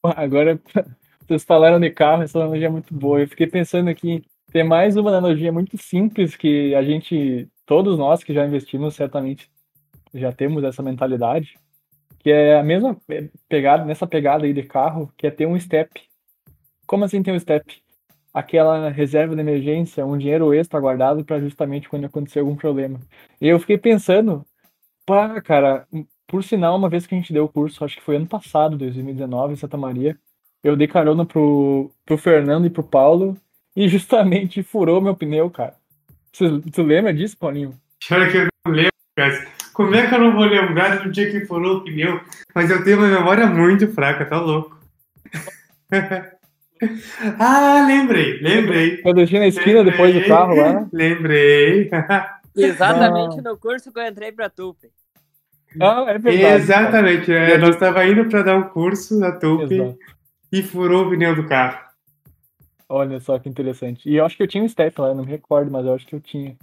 Agora, 0.03 0.57
vocês 1.27 1.43
falaram 1.43 1.79
de 1.81 1.89
carro, 1.89 2.23
essa 2.23 2.39
analogia 2.39 2.67
é 2.67 2.71
muito 2.71 2.93
boa. 2.93 3.19
Eu 3.19 3.27
fiquei 3.27 3.47
pensando 3.47 3.89
aqui, 3.89 4.23
tem 4.57 4.63
mais 4.63 4.97
uma 4.97 5.11
analogia 5.11 5.51
muito 5.51 5.77
simples 5.77 6.35
que 6.35 6.73
a 6.73 6.81
gente, 6.81 7.47
todos 7.63 7.95
nós 7.95 8.23
que 8.23 8.33
já 8.33 8.43
investimos, 8.43 8.95
certamente 8.95 9.51
já 10.11 10.31
temos 10.31 10.63
essa 10.63 10.81
mentalidade, 10.81 11.59
que 12.17 12.31
é 12.31 12.57
a 12.57 12.63
mesma 12.63 12.97
pegada, 13.47 13.85
nessa 13.85 14.07
pegada 14.07 14.45
aí 14.45 14.53
de 14.53 14.63
carro, 14.63 15.13
que 15.15 15.27
é 15.27 15.29
ter 15.29 15.45
um 15.45 15.59
step. 15.59 16.01
Como 16.87 17.05
assim 17.05 17.21
ter 17.21 17.31
um 17.31 17.39
step? 17.39 17.83
Aquela 18.33 18.89
reserva 18.89 19.35
de 19.35 19.41
emergência, 19.41 20.03
um 20.03 20.17
dinheiro 20.17 20.51
extra 20.51 20.79
guardado 20.79 21.23
para 21.23 21.39
justamente 21.39 21.87
quando 21.87 22.05
acontecer 22.05 22.39
algum 22.39 22.55
problema. 22.55 22.99
E 23.39 23.47
eu 23.47 23.59
fiquei 23.59 23.77
pensando, 23.77 24.43
pá, 25.05 25.39
cara, 25.39 25.87
por 26.25 26.43
sinal, 26.43 26.75
uma 26.75 26.89
vez 26.89 27.05
que 27.05 27.13
a 27.13 27.17
gente 27.19 27.31
deu 27.31 27.43
o 27.45 27.49
curso, 27.49 27.85
acho 27.85 27.97
que 27.97 28.01
foi 28.03 28.15
ano 28.15 28.25
passado, 28.25 28.75
2019, 28.75 29.53
em 29.53 29.55
Santa 29.55 29.77
Maria, 29.77 30.17
eu 30.63 30.75
dei 30.75 30.87
carona 30.87 31.27
pro, 31.27 31.91
pro 32.03 32.17
Fernando 32.17 32.65
e 32.65 32.71
pro 32.71 32.81
Paulo 32.81 33.37
e 33.77 33.87
justamente 33.87 34.63
furou 34.63 34.99
meu 34.99 35.15
pneu, 35.15 35.51
cara. 35.51 35.75
Você, 36.33 36.59
tu 36.73 36.81
lembra 36.81 37.13
disso, 37.13 37.37
Paulinho? 37.37 37.79
Pior 38.07 38.27
que 38.31 38.37
eu 38.37 38.47
não 38.65 38.73
lembro, 38.73 38.91
cara. 39.15 39.47
Como 39.71 39.93
é 39.93 40.07
que 40.07 40.15
eu 40.15 40.19
não 40.19 40.33
vou 40.33 40.45
lembrar 40.45 41.03
do 41.03 41.11
dia 41.11 41.29
que 41.29 41.45
furou 41.45 41.77
o 41.77 41.83
pneu? 41.83 42.19
Mas 42.55 42.71
eu 42.71 42.83
tenho 42.83 42.97
uma 42.97 43.07
memória 43.07 43.45
muito 43.45 43.87
fraca, 43.93 44.25
tá 44.25 44.41
louco. 44.41 44.75
ah, 47.37 47.85
lembrei, 47.85 48.39
lembrei. 48.41 48.99
Eu 49.05 49.13
deixei 49.13 49.39
na 49.39 49.47
esquina 49.47 49.83
lembrei, 49.83 49.91
depois 49.91 50.15
do 50.15 50.25
carro 50.27 50.55
lá. 50.55 50.87
Lembrei. 50.91 51.91
Exatamente 52.57 53.37
ah. 53.37 53.41
no 53.43 53.57
curso 53.57 53.93
que 53.93 53.99
eu 53.99 54.07
entrei 54.07 54.31
pra 54.31 54.49
Tupi. 54.49 54.87
Ah, 55.79 56.05
é 56.07 56.17
verdade. 56.17 56.63
Exatamente. 56.63 57.31
É, 57.31 57.59
nós 57.59 57.75
estava 57.75 58.03
indo 58.07 58.25
para 58.25 58.41
dar 58.41 58.55
um 58.55 58.63
curso 58.69 59.19
na 59.19 59.33
Tupi 59.33 59.75
Exato. 59.75 59.99
e 60.51 60.63
furou 60.63 61.05
o 61.05 61.09
pneu 61.11 61.35
do 61.35 61.45
carro. 61.45 61.86
Olha 62.89 63.19
só 63.19 63.37
que 63.37 63.49
interessante. 63.49 64.09
E 64.09 64.15
eu 64.15 64.25
acho 64.25 64.37
que 64.37 64.43
eu 64.43 64.47
tinha 64.47 64.63
um 64.63 64.69
step 64.69 64.99
lá, 64.99 65.09
eu 65.09 65.15
não 65.15 65.25
me 65.25 65.31
recordo, 65.31 65.69
mas 65.69 65.85
eu 65.85 65.93
acho 65.93 66.05
que 66.05 66.15
eu 66.15 66.21
tinha. 66.21 66.55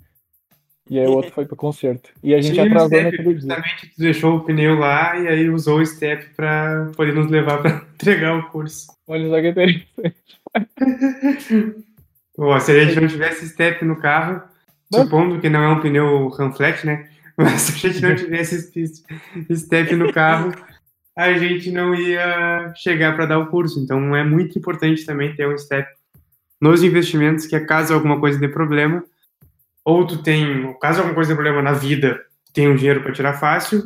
E 0.88 0.98
aí 0.98 1.06
o 1.06 1.12
outro 1.12 1.32
foi 1.32 1.46
pro 1.46 1.56
concerto. 1.56 2.10
E 2.22 2.34
a 2.34 2.40
gente 2.40 2.54
Tinha 2.54 2.66
atrasou 2.66 2.88
step, 2.88 3.04
naquele 3.04 3.22
dia. 3.22 3.34
Justamente 3.34 3.86
tu 3.88 3.98
deixou 3.98 4.36
o 4.36 4.44
pneu 4.44 4.78
lá 4.78 5.18
e 5.18 5.28
aí 5.28 5.48
usou 5.48 5.78
o 5.80 5.86
step 5.86 6.34
para 6.34 6.90
poder 6.94 7.14
nos 7.14 7.30
levar 7.30 7.62
para 7.62 7.86
entregar 7.94 8.36
o 8.36 8.50
curso. 8.50 8.86
Olha 9.06 9.28
só 9.28 9.40
que 9.40 9.48
interessante. 9.48 9.86
Pô, 12.36 12.58
se 12.60 12.72
a 12.72 12.84
gente 12.84 13.00
não 13.00 13.08
tivesse 13.08 13.48
step 13.48 13.84
no 13.84 13.96
carro, 13.96 14.42
Não. 14.92 15.04
supondo 15.04 15.40
que 15.40 15.48
não 15.48 15.62
é 15.62 15.68
um 15.68 15.80
pneu 15.80 16.28
Ranflet, 16.28 16.84
né? 16.84 17.08
Mas 17.36 17.62
se 17.62 17.86
a 17.86 17.90
gente 17.90 18.02
não 18.02 18.14
tivesse 18.14 18.70
step 19.54 19.96
no 19.96 20.12
carro, 20.12 20.52
a 21.16 21.32
gente 21.32 21.70
não 21.70 21.94
ia 21.94 22.72
chegar 22.76 23.14
para 23.14 23.26
dar 23.26 23.38
o 23.38 23.46
curso. 23.46 23.80
Então 23.80 24.14
é 24.14 24.22
muito 24.22 24.58
importante 24.58 25.06
também 25.06 25.34
ter 25.34 25.48
um 25.48 25.56
step 25.56 25.88
nos 26.64 26.83
investimentos, 26.83 27.47
que 27.47 27.54
é 27.54 27.61
caso 27.61 27.92
alguma 27.92 28.18
coisa 28.18 28.38
dê 28.38 28.49
problema, 28.49 29.04
ou 29.85 30.06
tu 30.06 30.23
tem, 30.23 30.75
caso 30.80 31.00
alguma 31.00 31.14
coisa 31.14 31.28
dê 31.28 31.35
problema 31.35 31.61
na 31.61 31.73
vida, 31.73 32.25
tu 32.47 32.54
tem 32.54 32.66
um 32.66 32.75
dinheiro 32.75 33.02
para 33.02 33.12
tirar 33.12 33.35
fácil, 33.35 33.83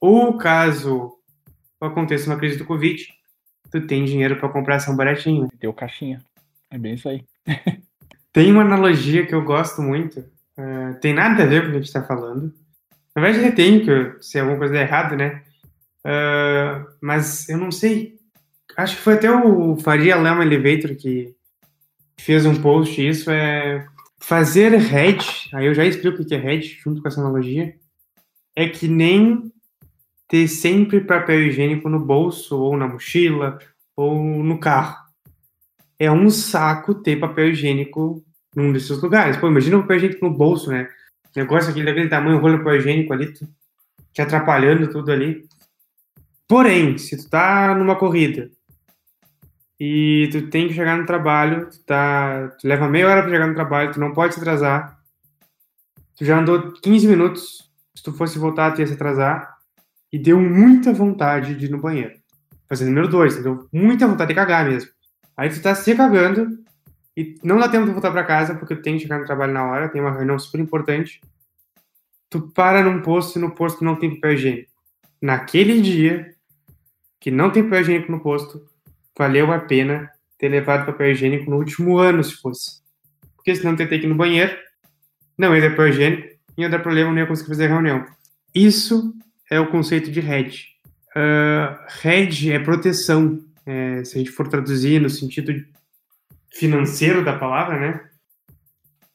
ou 0.00 0.38
caso 0.38 1.12
aconteça 1.78 2.30
uma 2.30 2.38
crise 2.38 2.56
do 2.56 2.64
Covid, 2.64 3.06
tu 3.70 3.86
tem 3.86 4.06
dinheiro 4.06 4.36
para 4.36 4.48
comprar 4.48 4.76
ação 4.76 4.96
baratinho. 4.96 5.46
Deu 5.60 5.74
caixinha. 5.74 6.24
É 6.70 6.78
bem 6.78 6.94
isso 6.94 7.06
aí. 7.06 7.22
Tem 8.32 8.52
uma 8.52 8.62
analogia 8.62 9.24
que 9.26 9.34
eu 9.34 9.42
gosto 9.42 9.80
muito, 9.80 10.20
uh, 10.20 11.00
tem 11.00 11.14
nada 11.14 11.42
a 11.42 11.46
ver 11.46 11.62
com 11.62 11.68
o 11.68 11.70
que 11.70 11.76
a 11.76 11.80
gente 11.80 11.86
está 11.86 12.02
falando. 12.02 12.52
Na 13.14 13.22
verdade, 13.22 13.56
tem, 13.56 13.82
que 13.82 14.22
se 14.22 14.38
alguma 14.38 14.58
coisa 14.58 14.74
der 14.74 14.82
errado, 14.82 15.16
né? 15.16 15.42
Uh, 16.04 16.86
mas 17.00 17.48
eu 17.48 17.56
não 17.56 17.72
sei. 17.72 18.18
Acho 18.76 18.96
que 18.96 19.00
foi 19.00 19.14
até 19.14 19.30
o 19.30 19.78
Faria 19.78 20.16
Lama 20.16 20.44
Elevator 20.44 20.94
que 20.96 21.34
fez 22.18 22.46
um 22.46 22.60
post. 22.60 23.06
Isso 23.06 23.30
é 23.30 23.86
fazer 24.18 24.72
hedge. 24.74 25.48
Aí 25.52 25.66
eu 25.66 25.74
já 25.74 25.84
explico 25.84 26.22
o 26.22 26.26
que 26.26 26.34
é 26.34 26.54
hedge 26.54 26.78
junto 26.82 27.02
com 27.02 27.08
essa 27.08 27.20
analogia. 27.20 27.74
É 28.54 28.68
que 28.68 28.88
nem 28.88 29.52
ter 30.28 30.48
sempre 30.48 31.00
papel 31.00 31.44
higiênico 31.44 31.88
no 31.88 32.00
bolso, 32.00 32.58
ou 32.58 32.76
na 32.76 32.88
mochila, 32.88 33.58
ou 33.94 34.42
no 34.42 34.58
carro. 34.58 34.96
É 35.98 36.10
um 36.10 36.28
saco 36.30 36.94
ter 36.94 37.16
papel 37.16 37.50
higiênico 37.50 38.24
num 38.54 38.72
desses 38.72 39.00
lugares. 39.00 39.36
Pô, 39.36 39.48
imagina 39.48 39.78
o 39.78 39.82
papel 39.82 39.96
higiênico 39.98 40.26
no 40.26 40.34
bolso, 40.34 40.70
né? 40.70 40.88
negócio 41.34 41.70
aquele 41.70 41.84
daquele 41.84 42.08
tamanho, 42.08 42.38
rolo 42.38 42.58
papel 42.58 42.76
higiênico 42.76 43.12
ali, 43.12 43.32
te 43.32 44.22
atrapalhando 44.22 44.88
tudo 44.90 45.12
ali. 45.12 45.46
Porém, 46.48 46.96
se 46.96 47.16
tu 47.16 47.28
tá 47.28 47.74
numa 47.74 47.96
corrida 47.96 48.50
e 49.78 50.28
tu 50.32 50.48
tem 50.48 50.68
que 50.68 50.74
chegar 50.74 50.96
no 50.96 51.04
trabalho, 51.04 51.68
tu, 51.68 51.78
tá, 51.84 52.48
tu 52.58 52.66
leva 52.66 52.88
meia 52.88 53.08
hora 53.08 53.22
pra 53.22 53.30
chegar 53.30 53.46
no 53.46 53.54
trabalho, 53.54 53.92
tu 53.92 54.00
não 54.00 54.12
pode 54.12 54.34
se 54.34 54.40
atrasar, 54.40 54.98
tu 56.16 56.24
já 56.24 56.38
andou 56.38 56.72
15 56.72 57.06
minutos 57.06 57.70
Se 57.94 58.02
tu 58.02 58.12
fosse 58.12 58.38
voltar, 58.38 58.72
tu 58.72 58.80
ia 58.80 58.86
se 58.86 58.94
atrasar. 58.94 59.56
E 60.12 60.18
deu 60.18 60.40
muita 60.40 60.92
vontade 60.92 61.54
de 61.54 61.66
ir 61.66 61.70
no 61.70 61.80
banheiro. 61.80 62.14
Fazer 62.68 62.84
número 62.86 63.08
dois, 63.08 63.42
deu 63.42 63.68
muita 63.72 64.06
vontade 64.06 64.28
de 64.28 64.34
cagar 64.34 64.64
mesmo. 64.64 64.90
Aí 65.36 65.50
tu 65.50 65.60
tá 65.60 65.74
se 65.74 65.94
cagando 65.94 66.58
e 67.16 67.34
não 67.42 67.58
dá 67.58 67.68
tempo 67.68 67.86
de 67.86 67.92
voltar 67.92 68.10
para 68.10 68.24
casa 68.24 68.54
porque 68.54 68.76
tu 68.76 68.82
tem 68.82 68.96
que 68.96 69.02
chegar 69.02 69.18
no 69.18 69.26
trabalho 69.26 69.52
na 69.52 69.64
hora, 69.64 69.88
tem 69.88 70.00
uma 70.00 70.12
reunião 70.12 70.38
super 70.38 70.60
importante. 70.60 71.20
Tu 72.30 72.40
para 72.52 72.82
num 72.82 73.02
posto 73.02 73.38
e 73.38 73.42
no 73.42 73.54
posto 73.54 73.84
não 73.84 73.96
tem 73.96 74.14
papel 74.14 74.32
higiênico. 74.32 74.72
Naquele 75.20 75.80
dia 75.80 76.34
que 77.20 77.30
não 77.30 77.50
tem 77.50 77.62
papel 77.64 77.80
higiênico 77.80 78.12
no 78.12 78.20
posto, 78.20 78.66
valeu 79.16 79.52
a 79.52 79.58
pena 79.58 80.10
ter 80.38 80.48
levado 80.48 80.86
papel 80.86 81.12
higiênico 81.12 81.50
no 81.50 81.56
último 81.56 81.98
ano, 81.98 82.22
se 82.22 82.34
fosse. 82.36 82.82
Porque 83.36 83.54
senão 83.54 83.72
ia 83.72 83.88
ter 83.88 83.98
que 83.98 84.06
ir 84.06 84.08
no 84.08 84.14
banheiro, 84.14 84.56
não 85.36 85.56
ia 85.56 85.70
papel 85.70 85.88
higiênico, 85.88 86.28
ia 86.58 86.68
dar 86.68 86.80
problema, 86.80 87.10
não 87.10 87.18
ia 87.18 87.26
conseguir 87.26 87.50
fazer 87.50 87.68
reunião. 87.68 88.04
Isso 88.54 89.14
é 89.50 89.60
o 89.60 89.68
conceito 89.68 90.10
de 90.10 90.20
hedge. 90.20 90.68
Uh, 91.14 92.50
é 92.50 92.58
proteção. 92.58 93.44
É, 93.64 94.04
se 94.04 94.14
a 94.14 94.18
gente 94.18 94.30
for 94.30 94.46
traduzir 94.46 95.00
no 95.00 95.10
sentido 95.10 95.52
financeiro 96.54 97.24
da 97.24 97.36
palavra, 97.36 97.80
né? 97.80 98.00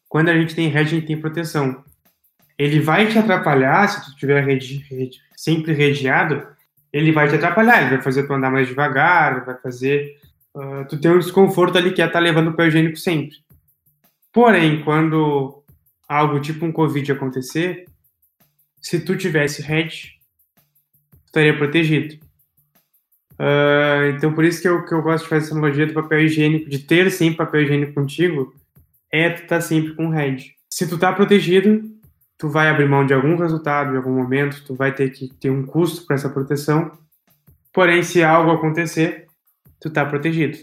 Quando 0.10 0.29
a 0.29 0.34
gente 0.34 0.53
tem 0.53 0.67
hedge, 0.67 0.79
a 0.96 1.00
gente 1.00 1.08
tem 1.08 1.20
proteção. 1.20 1.84
Ele 2.58 2.79
vai 2.79 3.08
te 3.08 3.17
atrapalhar 3.17 3.88
se 3.88 4.05
tu 4.05 4.15
tiver 4.17 4.43
rede, 4.43 4.86
rede, 4.89 5.20
sempre 5.36 5.74
redeado, 5.74 6.46
ele 6.91 7.12
vai 7.12 7.27
te 7.27 7.36
atrapalhar, 7.36 7.81
ele 7.81 7.91
vai 7.91 8.01
fazer 8.01 8.24
tu 8.24 8.33
andar 8.33 8.51
mais 8.51 8.67
devagar, 8.67 9.45
vai 9.45 9.57
fazer 9.57 10.17
uh, 10.53 10.86
tu 10.88 11.00
ter 11.00 11.10
um 11.10 11.19
desconforto 11.19 11.77
ali 11.77 11.93
que 11.93 12.01
é 12.01 12.05
estar 12.05 12.19
tá 12.19 12.24
levando 12.24 12.50
o 12.50 12.53
pé 12.53 12.67
higiênico 12.67 12.98
sempre. 12.98 13.38
Porém, 14.33 14.83
quando 14.83 15.63
algo 16.07 16.39
tipo 16.39 16.65
um 16.65 16.71
Covid 16.71 17.12
acontecer, 17.12 17.86
se 18.81 19.00
tu 19.00 19.15
tivesse 19.15 19.63
tu 19.63 21.25
estaria 21.25 21.57
protegido. 21.57 22.15
Uh, 23.33 24.12
então, 24.15 24.33
por 24.33 24.43
isso 24.43 24.62
que 24.62 24.67
eu, 24.67 24.86
que 24.86 24.93
eu 24.93 25.01
gosto 25.01 25.24
de 25.24 25.29
fazer 25.29 25.45
essa 25.45 25.55
analogia 25.55 25.88
do 25.88 25.93
papel 25.93 26.21
higiênico, 26.21 26.69
de 26.69 26.79
ter 26.79 27.10
sempre 27.10 27.38
papel 27.38 27.63
higiênico 27.63 27.93
contigo, 27.93 28.53
é 29.12 29.29
tu 29.29 29.43
estar 29.43 29.55
tá 29.55 29.62
sempre 29.62 29.95
com 29.95 30.13
hedge. 30.13 30.53
Se 30.69 30.88
tu 30.88 30.98
tá 30.98 31.12
protegido, 31.12 31.83
tu 32.41 32.50
vai 32.50 32.69
abrir 32.69 32.89
mão 32.89 33.05
de 33.05 33.13
algum 33.13 33.36
resultado, 33.36 33.91
de 33.91 33.98
algum 33.98 34.15
momento, 34.15 34.63
tu 34.65 34.74
vai 34.74 34.91
ter 34.91 35.12
que 35.12 35.31
ter 35.36 35.51
um 35.51 35.63
custo 35.63 36.07
para 36.07 36.15
essa 36.15 36.27
proteção. 36.27 36.91
Porém, 37.71 38.01
se 38.01 38.24
algo 38.24 38.50
acontecer, 38.50 39.27
tu 39.79 39.91
tá 39.91 40.03
protegido. 40.03 40.57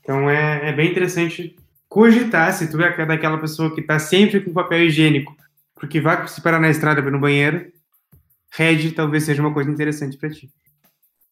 Então 0.00 0.28
é, 0.28 0.68
é 0.68 0.72
bem 0.72 0.90
interessante 0.90 1.54
cogitar 1.88 2.52
se 2.52 2.68
tu 2.68 2.82
é 2.82 3.06
daquela 3.06 3.38
pessoa 3.38 3.72
que 3.72 3.82
tá 3.82 4.00
sempre 4.00 4.40
com 4.40 4.52
papel 4.52 4.82
higiênico, 4.82 5.36
porque 5.76 6.00
vai 6.00 6.26
se 6.26 6.40
parar 6.40 6.58
na 6.58 6.70
estrada 6.70 7.00
para 7.00 7.12
no 7.12 7.20
banheiro, 7.20 7.70
Red 8.50 8.90
talvez 8.90 9.22
seja 9.22 9.40
uma 9.40 9.54
coisa 9.54 9.70
interessante 9.70 10.16
para 10.16 10.30
ti. 10.30 10.50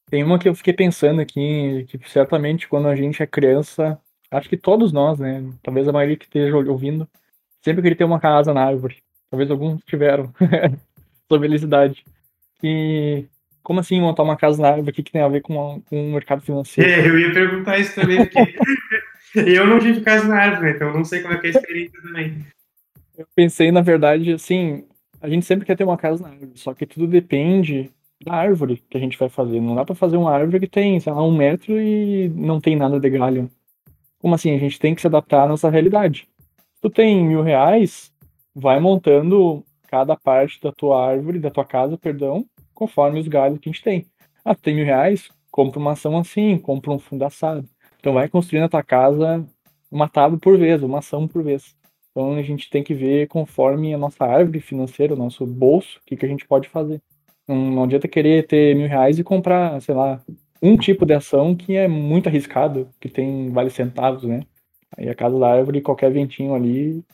Tem 0.09 0.23
uma 0.23 0.39
que 0.39 0.49
eu 0.49 0.55
fiquei 0.55 0.73
pensando 0.73 1.21
aqui, 1.21 1.85
que 1.89 1.99
certamente 2.09 2.69
quando 2.69 2.87
a 2.87 2.95
gente 2.95 3.21
é 3.21 3.27
criança, 3.27 3.99
acho 4.31 4.49
que 4.49 4.57
todos 4.57 4.93
nós, 4.93 5.19
né? 5.19 5.45
Talvez 5.65 5.89
a 5.89 5.93
maioria 5.93 6.17
que 6.17 6.27
esteja 6.27 6.57
ouvindo, 6.57 7.09
sempre 7.61 7.83
queria 7.83 7.99
ter 7.99 8.05
uma 8.05 8.21
casa 8.21 8.55
na 8.55 8.65
árvore. 8.65 9.03
Talvez 9.35 9.51
alguns 9.51 9.83
tiveram, 9.85 10.33
sobre 11.29 11.49
felicidade. 11.49 12.05
E 12.63 13.25
como 13.65 13.81
assim 13.81 14.01
montar 14.01 14.23
uma 14.23 14.37
casa 14.37 14.63
na 14.63 14.69
árvore? 14.69 14.93
O 14.93 14.95
que, 14.95 15.03
que 15.03 15.11
tem 15.11 15.23
a 15.23 15.29
ver 15.29 15.41
com, 15.41 15.83
com 15.83 16.09
o 16.09 16.13
mercado 16.13 16.41
financeiro? 16.41 16.89
É, 16.89 17.09
eu 17.09 17.19
ia 17.19 17.35
perguntar 17.35 17.77
isso 17.81 17.97
também, 17.97 18.25
porque 18.25 18.55
eu 19.35 19.67
não 19.67 19.81
tive 19.81 20.03
casa 20.03 20.29
na 20.29 20.37
árvore, 20.37 20.71
então 20.71 20.87
eu 20.87 20.95
não 20.95 21.05
sei 21.05 21.21
como 21.21 21.35
é 21.35 21.39
que 21.39 21.49
é 21.49 21.51
a 21.51 21.53
experiência 21.53 22.01
também. 22.01 22.47
Eu 23.19 23.27
pensei, 23.35 23.73
na 23.73 23.81
verdade, 23.81 24.35
assim, 24.35 24.85
a 25.21 25.29
gente 25.29 25.45
sempre 25.45 25.67
quer 25.67 25.77
ter 25.77 25.83
uma 25.83 25.99
casa 25.99 26.23
na 26.23 26.29
árvore, 26.29 26.53
só 26.55 26.73
que 26.73 26.87
tudo 26.87 27.09
depende 27.09 27.91
da 28.25 28.35
árvore 28.35 28.81
que 28.89 28.97
a 28.97 29.01
gente 29.01 29.19
vai 29.19 29.29
fazer. 29.29 29.61
Não 29.61 29.75
dá 29.75 29.85
para 29.85 29.97
fazer 29.97 30.17
uma 30.17 30.33
árvore 30.33 30.61
que 30.61 30.69
tem, 30.69 31.01
sei 31.01 31.13
lá, 31.13 31.27
um 31.27 31.37
metro 31.37 31.77
e 31.77 32.29
não 32.29 32.61
tem 32.61 32.77
nada 32.77 33.01
de 33.01 33.11
galho. 33.11 33.51
Como 34.21 34.37
assim? 34.37 34.55
A 34.55 34.59
gente 34.59 34.79
tem 34.79 34.95
que 34.95 35.01
se 35.01 35.09
adaptar 35.09 35.43
à 35.43 35.49
nossa 35.49 35.69
realidade. 35.69 36.29
Tu 36.81 36.89
tem 36.89 37.25
mil 37.25 37.43
reais, 37.43 38.14
vai 38.55 38.79
montando 38.81 39.65
cada 39.89 40.17
parte 40.17 40.61
da 40.61 40.73
tua 40.73 41.07
árvore, 41.07 41.39
da 41.39 41.51
tua 41.51 41.65
casa, 41.65 41.99
perdão, 41.99 42.45
conforme 42.75 43.21
os 43.21 43.29
galhos 43.29 43.59
que 43.59 43.69
a 43.69 43.73
gente 43.73 43.83
tem. 43.83 44.07
Ah, 44.45 44.55
tem 44.55 44.75
mil 44.75 44.85
reais? 44.85 45.31
Compra 45.51 45.79
uma 45.79 45.93
ação 45.93 46.19
assim, 46.19 46.59
compra 46.59 46.91
um 46.91 46.99
fundo 46.99 47.25
assado. 47.25 47.69
Então 47.99 48.15
vai 48.15 48.29
construindo 48.29 48.65
a 48.65 48.69
tua 48.69 48.83
casa 48.83 49.47
uma 49.91 50.09
tábua 50.09 50.39
por 50.39 50.59
vez, 50.59 50.83
uma 50.83 50.99
ação 50.99 51.27
por 51.27 51.43
vez. 51.43 51.75
Então 52.11 52.35
a 52.35 52.43
gente 52.43 52.69
tem 52.71 52.83
que 52.83 52.95
ver 52.95 53.29
conforme 53.29 53.95
a 53.95 53.99
nossa 53.99 54.25
árvore 54.25 54.61
financeira, 54.61 55.15
o 55.15 55.17
nosso 55.17 55.47
bolso, 55.47 55.99
o 55.99 56.05
que, 56.05 56.17
que 56.17 56.27
a 56.27 56.29
gente 56.29 56.47
pode 56.47 56.69
fazer. 56.69 57.01
Não, 57.47 57.57
não 57.57 57.85
adianta 57.85 58.09
querer 58.09 58.47
ter 58.47 58.75
mil 58.77 58.89
reais 58.89 59.19
e 59.19 59.25
comprar, 59.25 59.81
sei 59.81 59.95
lá, 59.95 60.23
um 60.63 60.77
tipo 60.77 61.05
de 61.05 61.13
ação 61.15 61.55
que 61.55 61.77
é 61.77 61.87
muito 61.87 62.29
arriscado, 62.29 62.89
que 63.01 63.09
tem 63.09 63.51
vale 63.51 63.71
centavos, 63.71 64.25
né? 64.25 64.43
Aí 64.97 65.09
a 65.09 65.15
casa 65.15 65.39
da 65.39 65.51
árvore, 65.51 65.81
qualquer 65.81 66.11
ventinho 66.11 66.55
ali, 66.55 67.05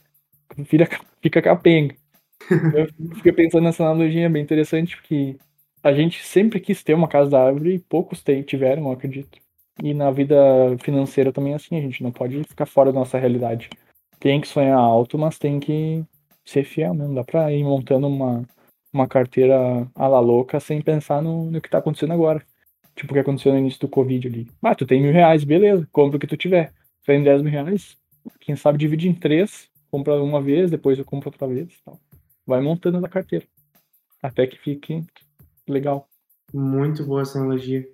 vira, 0.57 0.89
fica 1.23 1.43
capenga. 1.43 1.95
Eu 2.75 2.89
fiquei 3.17 3.33
pensando 3.33 3.65
nessa 3.65 3.85
analogia 3.85 4.29
bem 4.31 4.43
interessante, 4.43 4.97
porque 4.97 5.37
a 5.83 5.93
gente 5.93 6.25
sempre 6.25 6.61
quis 6.61 6.83
ter 6.83 6.95
uma 6.95 7.09
casa 7.09 7.31
da 7.31 7.45
árvore 7.45 7.75
e 7.75 7.79
poucos 7.79 8.23
tiveram, 8.47 8.85
eu 8.85 8.93
acredito. 8.93 9.39
E 9.83 9.95
na 9.95 10.11
vida 10.11 10.37
financeira 10.79 11.33
também 11.33 11.53
é 11.53 11.57
assim, 11.57 11.77
a 11.77 11.81
gente 11.81 12.03
não 12.03 12.13
pode 12.13 12.43
ficar 12.45 12.67
fora 12.67 12.93
da 12.93 12.99
nossa 12.99 13.19
realidade. 13.19 13.71
Tem 14.19 14.41
que 14.41 14.49
sonhar 14.49 14.79
alto, 14.79 15.17
mas 15.17 15.39
tem 15.39 15.59
que 15.59 16.05
ser 16.45 16.65
fiel 16.65 16.93
mesmo. 16.93 17.15
Dá 17.15 17.25
pra 17.25 17.51
ir 17.53 17.65
montando 17.65 18.07
uma, 18.07 18.45
uma 18.93 19.09
carteira 19.09 19.89
à 19.95 20.07
la 20.07 20.21
louca 20.21 20.61
sem 20.61 20.83
pensar 20.83 21.23
no, 21.23 21.51
no 21.51 21.61
que 21.61 21.71
tá 21.71 21.79
acontecendo 21.79 22.13
agora. 22.13 22.45
Tipo 22.95 23.13
o 23.13 23.15
que 23.15 23.21
aconteceu 23.21 23.53
no 23.53 23.59
início 23.59 23.81
do 23.81 23.89
Covid 23.89 24.29
ali. 24.29 24.49
Ah, 24.63 24.75
tu 24.75 24.85
tem 24.85 25.01
mil 25.01 25.13
reais, 25.13 25.45
beleza, 25.45 25.89
compra 25.91 26.19
o 26.19 26.21
que 26.21 26.27
tu 26.27 26.37
tiver. 26.37 26.73
Tu 27.03 27.07
tem 27.07 27.23
dez 27.23 27.41
mil 27.41 27.51
reais, 27.51 27.97
quem 28.41 28.55
sabe 28.57 28.77
divide 28.77 29.09
em 29.09 29.15
três, 29.15 29.70
compra 29.91 30.15
uma 30.23 30.41
vez, 30.41 30.71
depois 30.71 30.99
eu 30.99 31.05
compro 31.05 31.29
outra 31.29 31.47
vez 31.47 31.81
tal. 31.85 31.99
Vai 32.47 32.61
montando 32.61 33.01
na 33.01 33.09
carteira. 33.09 33.45
Até 34.23 34.47
que 34.47 34.59
fique 34.59 35.05
legal. 35.69 36.09
Muito 36.53 37.05
boa 37.05 37.23
essa 37.23 37.39
analogia. 37.39 37.87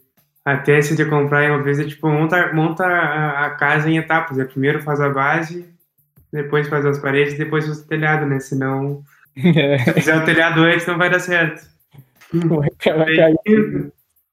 Até 0.45 0.81
se 0.81 0.97
de 0.97 1.05
comprar 1.05 1.51
uma 1.51 1.63
vez, 1.63 1.81
é 1.81 1.85
tipo, 1.85 2.09
monta, 2.09 2.53
monta 2.53 2.85
a, 2.87 3.47
a 3.47 3.51
casa 3.51 3.91
em 3.91 3.99
etapas. 3.99 4.39
É, 4.39 4.45
primeiro 4.45 4.83
faz 4.83 5.01
a 5.01 5.09
base, 5.09 5.69
depois 6.33 6.69
faz 6.69 6.87
as 6.87 6.99
paredes, 6.99 7.37
depois 7.37 7.67
faz 7.67 7.81
o 7.81 7.89
telhado, 7.89 8.27
né? 8.27 8.39
Senão, 8.39 9.03
é. 9.37 9.79
se 9.79 9.93
fizer 9.95 10.17
o 10.17 10.25
telhado 10.25 10.61
antes, 10.61 10.87
não 10.87 10.99
vai 10.99 11.11
dar 11.11 11.21
certo. 11.21 11.75
Vai 12.37 12.71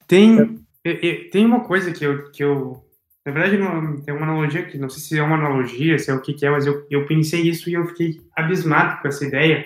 tem, 0.07 0.59
tem, 0.83 1.29
tem 1.29 1.45
uma 1.45 1.61
coisa 1.61 1.91
que 1.91 2.03
eu, 2.03 2.31
que 2.31 2.43
eu 2.43 2.83
na 3.25 3.31
verdade, 3.31 3.57
tem 4.03 4.13
uma 4.13 4.25
analogia 4.25 4.65
que 4.65 4.77
não 4.77 4.89
sei 4.89 5.01
se 5.01 5.17
é 5.17 5.23
uma 5.23 5.37
analogia, 5.37 5.97
se 5.97 6.11
é 6.11 6.13
o 6.13 6.21
que, 6.21 6.33
que 6.33 6.45
é, 6.45 6.49
mas 6.49 6.65
eu, 6.65 6.85
eu 6.89 7.05
pensei 7.05 7.41
isso 7.41 7.69
e 7.69 7.73
eu 7.73 7.87
fiquei 7.87 8.21
abismado 8.35 9.01
com 9.01 9.07
essa 9.07 9.25
ideia. 9.25 9.65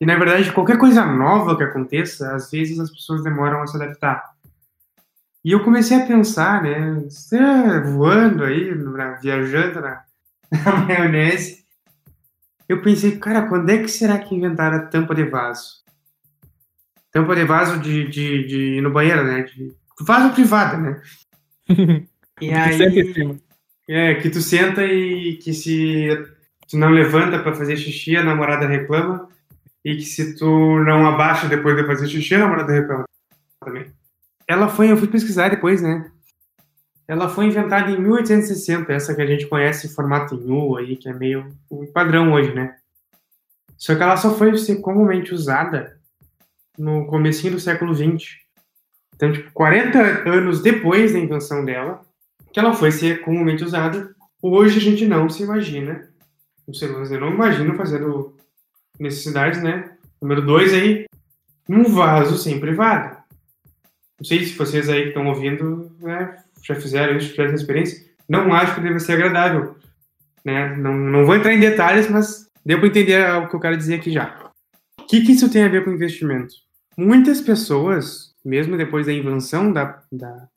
E 0.00 0.06
na 0.06 0.16
verdade, 0.16 0.52
qualquer 0.52 0.78
coisa 0.78 1.04
nova 1.04 1.56
que 1.56 1.64
aconteça, 1.64 2.34
às 2.34 2.50
vezes 2.50 2.78
as 2.78 2.90
pessoas 2.90 3.24
demoram 3.24 3.62
a 3.62 3.66
se 3.66 3.76
adaptar. 3.76 4.22
E 5.44 5.50
eu 5.50 5.64
comecei 5.64 5.96
a 5.96 6.06
pensar, 6.06 6.62
né, 6.62 7.04
voando 7.84 8.44
aí, 8.44 8.72
viajando 9.20 9.80
na, 9.80 10.04
na 10.64 10.76
maionese, 10.86 11.64
eu 12.68 12.80
pensei, 12.80 13.18
cara, 13.18 13.48
quando 13.48 13.68
é 13.70 13.78
que 13.78 13.88
será 13.88 14.18
que 14.18 14.34
inventaram 14.34 14.78
a 14.78 14.86
tampa 14.86 15.14
de 15.14 15.24
vaso? 15.24 15.82
Tampa 17.10 17.34
de 17.34 17.44
vaso 17.44 17.78
de, 17.78 18.08
de, 18.08 18.46
de 18.46 18.80
no 18.80 18.90
banheiro, 18.90 19.22
né? 19.24 19.42
De, 19.42 19.72
vaso 20.00 20.32
privado, 20.32 20.80
né? 20.80 21.02
E 22.40 22.48
que 22.48 22.54
aí, 22.54 22.76
senta 22.76 23.00
em 23.00 23.12
cima. 23.12 23.36
É, 23.88 24.14
que 24.14 24.30
tu 24.30 24.40
senta 24.40 24.84
e 24.84 25.36
que 25.36 25.52
se 25.52 26.08
tu 26.68 26.78
não 26.78 26.90
levanta 26.90 27.38
para 27.38 27.54
fazer 27.54 27.76
xixi, 27.76 28.16
a 28.16 28.24
namorada 28.24 28.66
reclama. 28.66 29.28
E 29.84 29.96
que 29.96 30.04
se 30.04 30.36
tu 30.36 30.46
não 30.84 31.06
abaixa 31.06 31.46
depois 31.46 31.76
de 31.76 31.86
fazer 31.86 32.08
xixi, 32.08 32.34
a 32.34 32.38
namorada 32.38 32.72
reclama 32.72 33.04
também. 33.62 33.92
Ela 34.48 34.68
foi, 34.68 34.90
eu 34.90 34.96
fui 34.96 35.08
pesquisar 35.08 35.48
depois, 35.48 35.82
né? 35.82 36.10
Ela 37.06 37.28
foi 37.28 37.46
inventada 37.46 37.90
em 37.90 38.00
1860, 38.00 38.90
essa 38.90 39.14
que 39.14 39.20
a 39.20 39.26
gente 39.26 39.46
conhece 39.46 39.86
em 39.86 39.90
formato 39.90 40.34
em 40.34 40.50
U 40.50 40.76
aí, 40.76 40.96
que 40.96 41.08
é 41.08 41.12
meio 41.12 41.54
um 41.70 41.86
padrão 41.86 42.32
hoje, 42.32 42.54
né? 42.54 42.76
Só 43.76 43.94
que 43.94 44.02
ela 44.02 44.16
só 44.16 44.34
foi 44.34 44.56
ser 44.56 44.76
comumente 44.76 45.34
usada 45.34 45.98
no 46.78 47.06
comecinho 47.06 47.54
do 47.54 47.60
século 47.60 47.94
XX. 47.94 48.38
Então, 49.14 49.32
tipo, 49.32 49.50
40 49.52 49.98
anos 50.28 50.62
depois 50.62 51.12
da 51.12 51.18
invenção 51.18 51.64
dela, 51.64 52.00
que 52.54 52.60
ela 52.60 52.72
foi 52.72 52.92
ser 52.92 53.20
comumente 53.22 53.64
usada. 53.64 54.14
Hoje 54.40 54.78
a 54.78 54.80
gente 54.80 55.04
não 55.06 55.28
se 55.28 55.42
imagina, 55.42 56.08
você 56.68 56.86
não 56.86 57.30
imagina 57.30 57.74
fazendo 57.74 58.36
necessidades, 58.98 59.60
né? 59.60 59.96
Número 60.22 60.40
dois 60.40 60.72
aí, 60.72 61.04
um 61.68 61.82
vaso 61.82 62.38
sem 62.38 62.60
privada. 62.60 63.24
Não 64.20 64.24
sei 64.24 64.44
se 64.44 64.56
vocês 64.56 64.88
aí 64.88 65.02
que 65.02 65.08
estão 65.08 65.26
ouvindo 65.26 65.96
né, 65.98 66.44
já 66.62 66.76
fizeram 66.76 67.16
isso, 67.16 67.30
tiveram 67.30 67.54
essa 67.54 67.62
experiência. 67.62 68.06
Não 68.28 68.54
acho 68.54 68.76
que 68.76 68.80
deve 68.80 69.00
ser 69.00 69.14
agradável. 69.14 69.74
Né? 70.44 70.76
Não, 70.76 70.94
não 70.94 71.26
vou 71.26 71.34
entrar 71.34 71.52
em 71.52 71.58
detalhes, 71.58 72.08
mas 72.08 72.48
deu 72.64 72.78
para 72.78 72.86
entender 72.86 73.28
o 73.32 73.48
que 73.48 73.56
eu 73.56 73.60
quero 73.60 73.76
dizer 73.76 73.96
aqui 73.96 74.12
já. 74.12 74.52
O 75.00 75.06
que, 75.06 75.22
que 75.22 75.32
isso 75.32 75.50
tem 75.50 75.64
a 75.64 75.68
ver 75.68 75.84
com 75.84 75.90
investimento? 75.90 76.54
Muitas 76.96 77.40
pessoas, 77.40 78.32
mesmo 78.44 78.76
depois 78.76 79.06
da 79.06 79.12
invenção 79.12 79.72
da, 79.72 80.00
da 80.12 80.48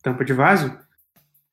tampa 0.00 0.24
de 0.24 0.32
vaso, 0.32 0.83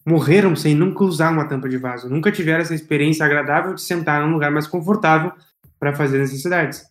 morreram 0.06 0.56
sem 0.56 0.76
nunca 0.76 1.04
usar 1.04 1.32
uma 1.32 1.48
tampa 1.48 1.70
de 1.70 1.78
vaso, 1.78 2.10
nunca 2.10 2.32
tiveram 2.32 2.62
essa 2.62 2.74
experiência 2.74 3.26
agradável 3.26 3.74
de 3.74 3.82
sentar 3.82 4.22
num 4.22 4.34
lugar 4.34 4.52
mais 4.52 4.68
confortável 4.68 5.32
para 5.80 5.94
fazer 5.94 6.18
necessidades. 6.18 6.84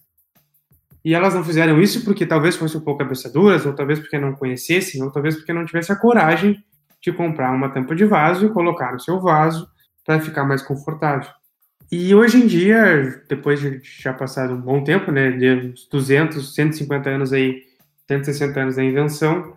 E 1.05 1.14
elas 1.14 1.35
não 1.35 1.42
fizeram 1.42 1.81
isso 1.81 2.05
porque 2.05 2.27
talvez 2.27 2.57
fossem 2.57 2.81
um 2.81 2.85
pouco 2.85 2.99
cabeçaduras, 2.99 3.64
ou 3.64 3.73
talvez 3.73 3.99
porque 3.99 4.18
não 4.18 4.35
conhecessem, 4.35 5.03
ou 5.03 5.11
talvez 5.11 5.37
porque 5.37 5.53
não 5.53 5.64
tivessem 5.64 5.94
a 5.94 5.99
coragem 5.99 6.62
de 7.01 7.11
comprar 7.11 7.53
uma 7.53 7.70
tampa 7.70 7.94
de 7.94 8.05
vaso 8.05 8.46
e 8.46 8.51
colocar 8.51 8.92
no 8.92 9.01
seu 9.01 9.20
vaso 9.20 9.66
para 10.05 10.20
ficar 10.20 10.44
mais 10.44 10.61
confortável. 10.61 11.31
E 11.90 12.14
hoje 12.14 12.38
em 12.38 12.46
dia, 12.46 13.25
depois 13.29 13.61
de 13.61 13.81
já 13.83 14.12
passado 14.12 14.55
um 14.55 14.61
bom 14.61 14.85
tempo, 14.85 15.11
né, 15.11 15.31
de 15.31 15.51
uns 15.51 15.88
200, 15.88 16.55
150 16.55 17.11
anos 17.11 17.33
aí, 17.33 17.62
160 18.07 18.61
anos 18.61 18.77
da 18.77 18.85
invenção, 18.85 19.57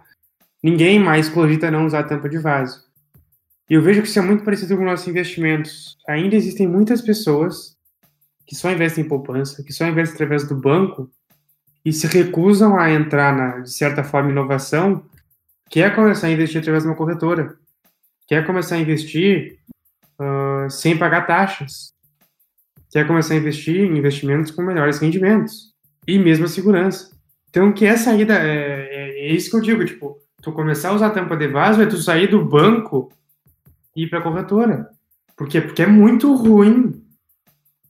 ninguém 0.64 1.00
mais 1.00 1.28
cogita 1.30 1.70
não 1.70 1.86
usar 1.86 2.04
tampa 2.04 2.30
de 2.30 2.40
vaso. 2.40 2.82
E 3.70 3.74
eu 3.74 3.82
vejo 3.82 4.02
que 4.02 4.08
isso 4.08 4.20
é 4.20 4.22
muito 4.22 4.44
parecido 4.44 4.78
com 4.78 4.84
nossos 4.84 5.08
investimentos. 5.08 5.98
Ainda 6.08 6.36
existem 6.36 6.68
muitas 6.68 7.02
pessoas 7.02 7.78
que 8.46 8.56
só 8.56 8.72
investem 8.72 9.04
em 9.04 9.08
poupança, 9.08 9.64
que 9.64 9.72
só 9.72 9.86
investem 9.88 10.16
através 10.16 10.48
do 10.48 10.56
banco 10.56 11.10
e 11.86 11.92
se 11.92 12.08
recusam 12.08 12.78
a 12.78 12.92
entrar 12.92 13.36
na, 13.36 13.60
de 13.60 13.72
certa 13.72 14.04
forma, 14.04 14.32
inovação, 14.32 15.06
quer 15.70 15.96
começar 15.96 16.28
a 16.28 16.32
investir 16.32 16.62
através 16.62 16.84
de 16.84 16.90
uma 16.90 16.96
corretora, 16.96 17.58
quer 18.28 18.46
começar 18.46 18.76
a 18.76 18.80
investir 18.80 19.58
uh, 20.20 20.70
sem 20.70 20.98
pagar 20.98 21.26
taxas, 21.26 21.94
quer 22.92 23.08
começar 23.08 23.34
a 23.34 23.38
investir 23.38 23.82
em 23.82 23.98
investimentos 23.98 24.52
com 24.52 24.62
melhores 24.62 25.00
rendimentos 25.00 25.74
e 26.08 26.18
mesmo 26.20 26.46
a 26.46 26.50
segurança. 26.50 27.12
Então, 27.50 27.72
que 27.72 27.86
é 27.86 27.98
saída, 27.98 28.34
é, 28.36 28.48
é, 28.48 29.28
é, 29.28 29.32
isso 29.32 29.50
que 29.50 29.56
eu 29.56 29.62
digo, 29.62 29.86
tipo, 29.86 30.18
tu 30.42 30.52
começar 30.52 30.90
a 30.90 30.94
usar 30.94 31.08
a 31.08 31.12
tampa 31.12 31.36
de 31.36 31.48
vaso 31.48 31.82
é 31.82 31.86
tu 31.86 31.98
sair 31.98 32.28
do 32.28 32.44
banco 32.44 33.12
ir 33.96 34.10
para 34.10 34.20
a 34.20 34.22
corretora. 34.22 34.90
Por 35.36 35.48
quê? 35.48 35.62
Porque 35.62 35.84
é 35.84 35.88
muito 35.88 36.34
ruim. 36.36 37.04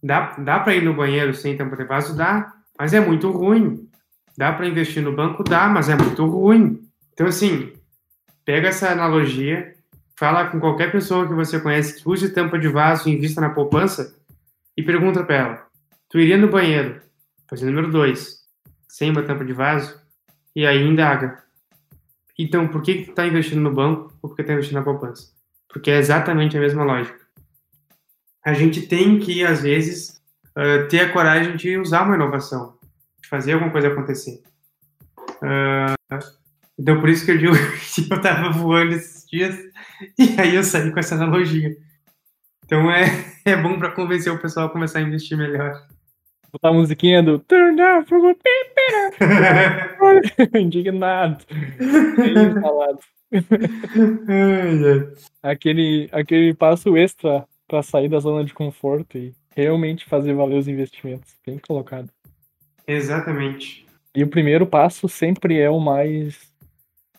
Dá, 0.01 0.35
dá 0.37 0.59
para 0.59 0.75
ir 0.75 0.83
no 0.83 0.93
banheiro 0.93 1.33
sem 1.33 1.55
tampa 1.55 1.75
de 1.77 1.85
vaso? 1.85 2.15
Dá, 2.15 2.53
mas 2.77 2.93
é 2.93 2.99
muito 2.99 3.29
ruim. 3.31 3.89
Dá 4.37 4.51
para 4.51 4.67
investir 4.67 5.03
no 5.03 5.15
banco? 5.15 5.43
Dá, 5.43 5.67
mas 5.67 5.89
é 5.89 5.95
muito 5.95 6.25
ruim. 6.25 6.81
Então, 7.13 7.27
assim, 7.27 7.73
pega 8.43 8.69
essa 8.69 8.91
analogia, 8.91 9.75
fala 10.17 10.47
com 10.47 10.59
qualquer 10.59 10.91
pessoa 10.91 11.27
que 11.27 11.33
você 11.33 11.59
conhece 11.59 12.01
que 12.01 12.09
use 12.09 12.33
tampa 12.33 12.57
de 12.57 12.67
vaso 12.67 13.07
e 13.07 13.13
invista 13.13 13.39
na 13.39 13.51
poupança, 13.51 14.15
e 14.75 14.81
pergunta 14.81 15.23
para 15.23 15.35
ela: 15.35 15.67
Tu 16.09 16.19
iria 16.19 16.37
no 16.37 16.49
banheiro, 16.49 17.01
fazer 17.47 17.65
número 17.65 17.91
2, 17.91 18.37
sem 18.87 19.11
uma 19.11 19.23
tampa 19.23 19.45
de 19.45 19.53
vaso? 19.53 20.01
E 20.55 20.65
aí 20.65 20.83
indaga: 20.83 21.43
Então, 22.37 22.67
por 22.67 22.81
que, 22.81 22.95
que 22.95 23.05
tu 23.05 23.13
tá 23.13 23.25
investindo 23.25 23.61
no 23.61 23.73
banco 23.73 24.13
ou 24.21 24.29
por 24.29 24.35
que 24.35 24.43
tá 24.43 24.53
investindo 24.53 24.77
na 24.77 24.83
poupança? 24.83 25.32
Porque 25.73 25.91
é 25.91 25.97
exatamente 25.97 26.55
a 26.55 26.61
mesma 26.61 26.83
lógica. 26.83 27.19
A 28.45 28.53
gente 28.53 28.83
tem 28.83 29.19
que, 29.19 29.43
às 29.43 29.61
vezes, 29.61 30.21
uh, 30.57 30.87
ter 30.87 31.01
a 31.01 31.11
coragem 31.11 31.57
de 31.57 31.77
usar 31.77 32.03
uma 32.03 32.15
inovação, 32.15 32.77
de 33.21 33.27
fazer 33.27 33.53
alguma 33.53 33.71
coisa 33.71 33.89
acontecer. 33.89 34.41
Uh, 35.41 35.95
então, 36.77 36.99
por 36.99 37.09
isso 37.09 37.25
que 37.25 37.31
eu 37.31 37.37
digo 37.37 37.53
que 37.95 38.13
eu 38.13 38.21
tava 38.21 38.49
voando 38.51 38.93
esses 38.93 39.25
dias 39.29 39.57
e 40.17 40.39
aí 40.39 40.55
eu 40.55 40.63
saí 40.63 40.91
com 40.91 40.99
essa 40.99 41.15
analogia. 41.15 41.75
Então 42.65 42.91
é, 42.91 43.05
é 43.45 43.55
bom 43.55 43.77
para 43.77 43.91
convencer 43.91 44.31
o 44.31 44.39
pessoal 44.39 44.67
a 44.67 44.71
começar 44.71 44.99
a 44.99 45.01
investir 45.01 45.37
melhor. 45.37 45.73
Botar 46.51 46.69
a 46.69 46.73
musiquinha 46.73 47.23
do 47.23 47.39
Turn 47.39 47.75
down 47.75 48.05
for 48.05 48.19
Indignado. 50.53 51.43
aquele, 55.41 56.09
aquele 56.11 56.53
passo 56.53 56.97
extra 56.97 57.47
para 57.67 57.81
sair 57.81 58.09
da 58.09 58.19
zona 58.19 58.43
de 58.43 58.53
conforto 58.53 59.17
e 59.17 59.33
realmente 59.55 60.05
fazer 60.05 60.33
valer 60.33 60.57
os 60.57 60.67
investimentos. 60.67 61.33
Bem 61.45 61.57
colocado. 61.57 62.09
Exatamente. 62.87 63.85
E 64.15 64.23
o 64.23 64.27
primeiro 64.27 64.67
passo 64.67 65.09
sempre 65.09 65.59
é 65.59 65.69
o 65.69 65.79
mais 65.79 66.53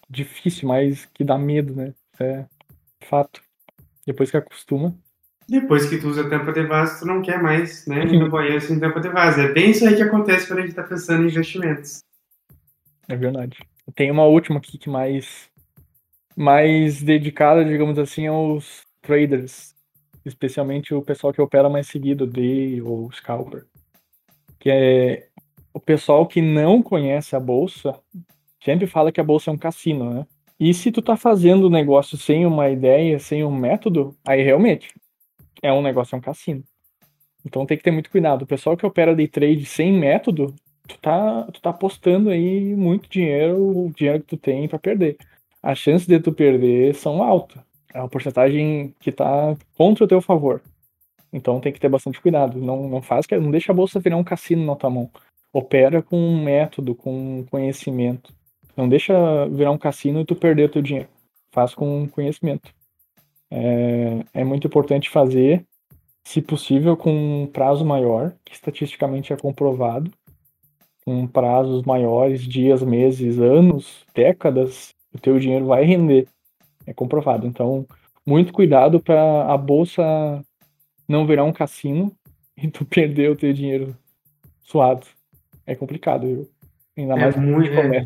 difícil, 0.09 0.69
mais 0.69 1.07
que 1.07 1.25
dá 1.25 1.37
medo, 1.37 1.75
né? 1.75 1.93
É 2.21 2.45
fato. 3.01 3.43
Depois 4.07 4.31
que 4.31 4.37
acostuma, 4.37 4.95
depois 5.49 5.87
que 5.87 5.99
tu 5.99 6.09
usa 6.09 6.29
tampa 6.29 6.53
de 6.53 6.65
vaso, 6.65 7.01
tu 7.01 7.07
não 7.07 7.21
quer 7.21 7.43
mais, 7.43 7.87
né, 7.87 8.05
ir 8.05 8.19
no 8.19 8.29
banheiro 8.31 8.61
sem 8.61 8.81
tampa 8.81 9.01
de 9.01 9.11
vaso. 9.11 9.41
É 9.41 9.53
bem 9.53 9.71
isso 9.71 9.87
aí 9.87 9.95
que 9.95 10.03
acontece 10.03 10.47
quando 10.47 10.61
a 10.61 10.63
gente 10.63 10.71
está 10.71 10.83
pensando 10.83 11.25
em 11.25 11.29
investimentos. 11.29 12.03
É 13.09 13.17
verdade. 13.17 13.59
Tem 13.95 14.11
uma 14.11 14.25
última 14.25 14.59
aqui 14.59 14.79
que 14.79 14.89
mais 14.89 15.51
mais 16.37 17.03
dedicada, 17.03 17.65
digamos 17.65 17.99
assim, 17.99 18.27
aos 18.27 18.83
traders, 19.01 19.75
especialmente 20.25 20.95
o 20.95 21.03
pessoal 21.03 21.33
que 21.33 21.41
opera 21.41 21.69
mais 21.69 21.87
seguido, 21.87 22.27
day 22.27 22.81
ou 22.83 23.11
scalper, 23.13 23.67
que 24.59 24.71
é 24.71 25.29
o 25.73 25.81
pessoal 25.81 26.27
que 26.27 26.41
não 26.41 26.83
conhece 26.83 27.35
a 27.35 27.41
bolsa, 27.41 27.99
sempre 28.63 28.87
fala 28.87 29.13
que 29.13 29.21
a 29.21 29.25
bolsa 29.25 29.51
é 29.51 29.55
um 29.55 29.59
cassino, 29.59 30.11
né? 30.13 30.27
E 30.59 30.73
se 30.73 30.93
tu 30.93 31.03
tá 31.03 31.17
fazendo 31.17 31.65
o 31.65 31.71
negócio 31.71 32.17
sem 32.17 32.47
uma 32.47 32.71
ideia, 32.71 33.19
sem 33.19 33.45
um 33.45 33.51
método, 33.51 34.17
aí 34.25 34.43
realmente 34.43 34.95
é 35.61 35.73
um 35.73 35.83
negócio, 35.83 36.15
é 36.15 36.19
um 36.19 36.23
cassino. 36.23 36.63
Então 37.45 37.67
tem 37.67 37.77
que 37.77 37.83
ter 37.83 37.91
muito 37.91 38.11
cuidado. 38.11 38.43
O 38.43 38.47
pessoal 38.47 38.77
que 38.77 38.87
opera 38.87 39.15
day 39.15 39.29
trade 39.29 39.67
sem 39.67 39.93
método, 39.93 40.55
tu 40.87 40.99
tá, 40.99 41.43
tu 41.53 41.61
tá 41.61 41.71
apostando 41.71 42.31
aí 42.31 42.75
muito 42.77 43.09
dinheiro, 43.09 43.87
o 43.87 43.93
dinheiro 43.93 44.21
que 44.21 44.29
tu 44.29 44.37
tem 44.37 44.69
para 44.69 44.79
perder. 44.79 45.19
As 45.65 45.79
chances 45.79 46.07
de 46.07 46.21
tu 46.21 46.33
perder 46.33 46.95
são 46.95 47.23
altas. 47.23 47.63
É 47.93 47.99
uma 47.99 48.09
porcentagem 48.09 48.95
que 49.01 49.11
tá 49.11 49.57
contra 49.77 50.05
o 50.05 50.09
teu 50.09 50.21
favor. 50.21 50.61
Então 51.33 51.61
tem 51.61 51.73
que 51.73 51.81
ter 51.81 51.89
bastante 51.89 52.21
cuidado. 52.21 52.59
Não, 52.59 52.89
não 52.89 53.01
faz 53.01 53.27
que 53.27 53.37
não 53.37 53.51
deixa 53.51 53.73
a 53.73 53.75
bolsa 53.75 53.99
virar 53.99 54.17
um 54.17 54.25
cassino 54.25 54.65
na 54.67 54.77
tua 54.77 54.91
mão. 54.91 55.11
Opera 55.53 56.03
com 56.03 56.19
um 56.19 56.43
método, 56.43 56.95
com 56.95 57.45
conhecimento. 57.51 58.33
Não 58.77 58.89
deixa 58.89 59.15
virar 59.49 59.71
um 59.71 59.79
cassino 59.79 60.21
e 60.21 60.25
tu 60.25 60.37
perder 60.37 60.65
o 60.65 60.73
teu 60.73 60.83
dinheiro. 60.83 61.09
Faz 61.51 61.75
com 61.75 62.07
conhecimento 62.09 62.73
é, 63.51 64.25
é 64.35 64.45
muito 64.45 64.67
importante 64.67 65.09
fazer, 65.09 65.65
se 66.25 66.41
possível, 66.43 66.97
com 66.97 67.43
um 67.43 67.47
prazo 67.47 67.85
maior, 67.85 68.35
que 68.45 68.53
estatisticamente 68.53 69.33
é 69.33 69.37
comprovado, 69.37 70.11
com 71.05 71.27
prazos 71.27 71.83
maiores, 71.85 72.43
dias, 72.43 72.83
meses, 72.83 73.39
anos, 73.39 74.05
décadas, 74.15 74.94
o 75.15 75.19
teu 75.19 75.39
dinheiro 75.39 75.67
vai 75.67 75.85
render. 75.85 76.27
É 76.87 76.93
comprovado. 76.93 77.47
Então, 77.47 77.87
muito 78.27 78.53
cuidado 78.53 79.01
para 79.01 79.53
a 79.53 79.57
bolsa 79.57 80.03
não 81.09 81.27
virar 81.27 81.45
um 81.45 81.53
cassino 81.53 82.13
e 82.57 82.69
tu 82.69 82.85
perder 82.85 83.31
o 83.31 83.37
teu 83.37 83.53
dinheiro 83.53 83.97
suado. 84.63 85.07
É 85.67 85.75
complicado, 85.75 86.27
viu? 86.27 86.51
Ainda 86.97 87.15
é 87.15 87.17
mais 87.17 87.37
muito, 87.37 87.73
é, 87.73 88.05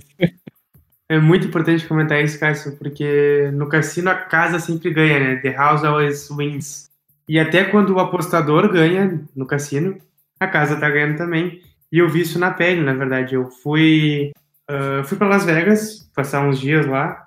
é 1.11 1.18
muito 1.18 1.47
importante 1.47 1.87
comentar 1.87 2.23
isso, 2.23 2.38
Cássio, 2.38 2.77
porque 2.77 3.51
no 3.53 3.68
cassino 3.68 4.11
a 4.11 4.14
casa 4.14 4.59
sempre 4.59 4.90
ganha, 4.92 5.18
né? 5.18 5.37
The 5.37 5.51
house 5.51 5.85
always 5.85 6.31
wins. 6.31 6.88
E 7.29 7.38
até 7.38 7.64
quando 7.64 7.90
o 7.94 7.99
apostador 7.99 8.73
ganha 8.73 9.23
no 9.37 9.47
cassino, 9.47 9.99
a 10.40 10.47
casa 10.47 10.81
tá 10.81 10.88
ganhando 10.88 11.18
também. 11.18 11.61
E 11.92 11.99
eu 11.99 12.09
vi 12.09 12.21
isso 12.21 12.38
na 12.38 12.51
pele, 12.51 12.83
na 12.83 12.94
verdade. 12.94 13.35
Eu 13.35 13.51
fui, 13.51 14.33
uh, 14.70 15.04
fui 15.04 15.16
para 15.16 15.28
Las 15.28 15.44
Vegas 15.44 16.11
passar 16.14 16.46
uns 16.46 16.59
dias 16.59 16.87
lá. 16.87 17.24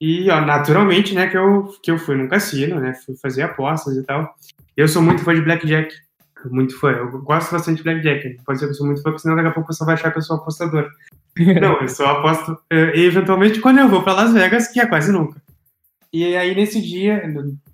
E, 0.00 0.28
ó, 0.30 0.40
naturalmente, 0.40 1.14
né, 1.14 1.28
que 1.28 1.36
eu, 1.36 1.72
que 1.82 1.90
eu 1.90 1.98
fui 1.98 2.16
num 2.16 2.26
cassino, 2.26 2.80
né? 2.80 2.94
Fui 3.06 3.14
fazer 3.16 3.42
apostas 3.42 3.96
e 3.96 4.02
tal. 4.02 4.34
Eu 4.76 4.88
sou 4.88 5.00
muito 5.00 5.22
fã 5.22 5.34
de 5.34 5.42
Blackjack. 5.42 5.94
Muito 6.50 6.78
fã. 6.80 6.90
Eu 6.90 7.22
gosto 7.22 7.52
bastante 7.52 7.78
de 7.78 7.82
Blackjack. 7.84 8.36
Pode 8.44 8.58
ser 8.58 8.66
que 8.66 8.72
eu 8.72 8.74
sou 8.74 8.86
muito 8.86 9.00
fã, 9.00 9.10
porque 9.10 9.22
senão 9.22 9.36
daqui 9.36 9.48
a 9.48 9.52
pouco 9.52 9.68
pessoal 9.68 9.86
vai 9.86 9.94
achar 9.94 10.10
que 10.10 10.18
eu 10.18 10.22
sou 10.22 10.36
apostador. 10.36 10.90
Não, 11.38 11.80
eu 11.80 11.88
só 11.88 12.06
aposto 12.06 12.52
uh, 12.52 12.96
eventualmente 12.96 13.60
quando 13.60 13.78
eu 13.78 13.88
vou 13.88 14.02
para 14.02 14.14
Las 14.14 14.32
Vegas, 14.32 14.68
que 14.68 14.80
é 14.80 14.86
quase 14.86 15.12
nunca. 15.12 15.40
E 16.12 16.36
aí 16.36 16.54
nesse 16.54 16.82
dia, 16.82 17.22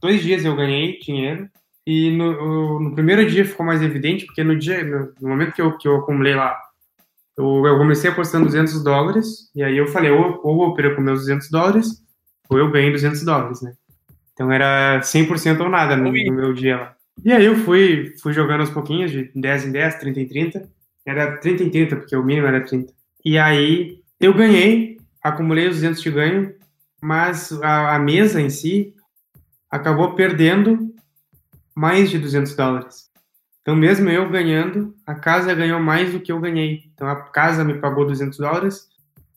dois 0.00 0.22
dias 0.22 0.44
eu 0.44 0.54
ganhei 0.54 0.98
dinheiro. 1.00 1.48
E 1.86 2.10
no, 2.10 2.80
no 2.80 2.94
primeiro 2.94 3.28
dia 3.28 3.46
ficou 3.46 3.64
mais 3.64 3.80
evidente, 3.80 4.26
porque 4.26 4.44
no 4.44 4.58
dia, 4.58 4.84
no, 4.84 5.14
no 5.18 5.28
momento 5.30 5.54
que 5.54 5.62
eu, 5.62 5.78
que 5.78 5.88
eu 5.88 5.96
acumulei 5.96 6.34
lá, 6.34 6.54
eu, 7.38 7.64
eu, 7.64 7.78
comecei 7.78 8.10
apostando 8.10 8.46
200 8.46 8.82
dólares, 8.82 9.48
e 9.54 9.62
aí 9.62 9.78
eu 9.78 9.86
falei, 9.86 10.10
ou, 10.10 10.40
ou 10.42 10.64
eu 10.64 10.74
perco 10.74 11.00
meus 11.00 11.20
200 11.20 11.48
dólares, 11.50 12.02
ou 12.48 12.58
eu 12.58 12.70
ganho 12.70 12.90
200 12.90 13.24
dólares, 13.24 13.62
né? 13.62 13.72
Então 14.34 14.50
era 14.50 15.00
100% 15.00 15.60
ou 15.60 15.68
nada 15.68 15.96
no, 15.96 16.04
no, 16.04 16.32
meu 16.32 16.52
dia 16.52 16.76
lá. 16.76 16.96
E 17.24 17.32
aí 17.32 17.44
eu 17.44 17.56
fui, 17.56 18.14
fui 18.20 18.32
jogando 18.32 18.60
aos 18.60 18.70
pouquinhos, 18.70 19.10
de 19.10 19.30
10 19.34 19.66
em 19.66 19.72
10, 19.72 19.94
30 19.96 20.20
em 20.20 20.26
30. 20.26 20.68
Era 21.06 21.36
30 21.38 21.62
em 21.64 21.70
30, 21.70 21.96
porque 21.96 22.16
o 22.16 22.24
mínimo 22.24 22.46
era 22.46 22.64
30. 22.64 22.92
E 23.24 23.38
aí 23.38 24.00
eu 24.20 24.34
ganhei, 24.34 24.98
acumulei 25.22 25.68
os 25.68 25.76
200 25.76 26.02
de 26.02 26.10
ganho, 26.10 26.54
mas 27.00 27.52
a, 27.62 27.96
a 27.96 27.98
mesa 27.98 28.40
em 28.40 28.50
si 28.50 28.94
acabou 29.70 30.14
perdendo 30.14 30.94
mais 31.74 32.10
de 32.10 32.18
200 32.18 32.54
dólares. 32.54 33.07
Então, 33.62 33.76
mesmo 33.76 34.08
eu 34.08 34.28
ganhando, 34.30 34.94
a 35.06 35.14
casa 35.14 35.54
ganhou 35.54 35.80
mais 35.80 36.12
do 36.12 36.20
que 36.20 36.32
eu 36.32 36.40
ganhei. 36.40 36.84
Então, 36.94 37.06
a 37.06 37.16
casa 37.16 37.64
me 37.64 37.74
pagou 37.74 38.06
200 38.06 38.38
dólares, 38.38 38.88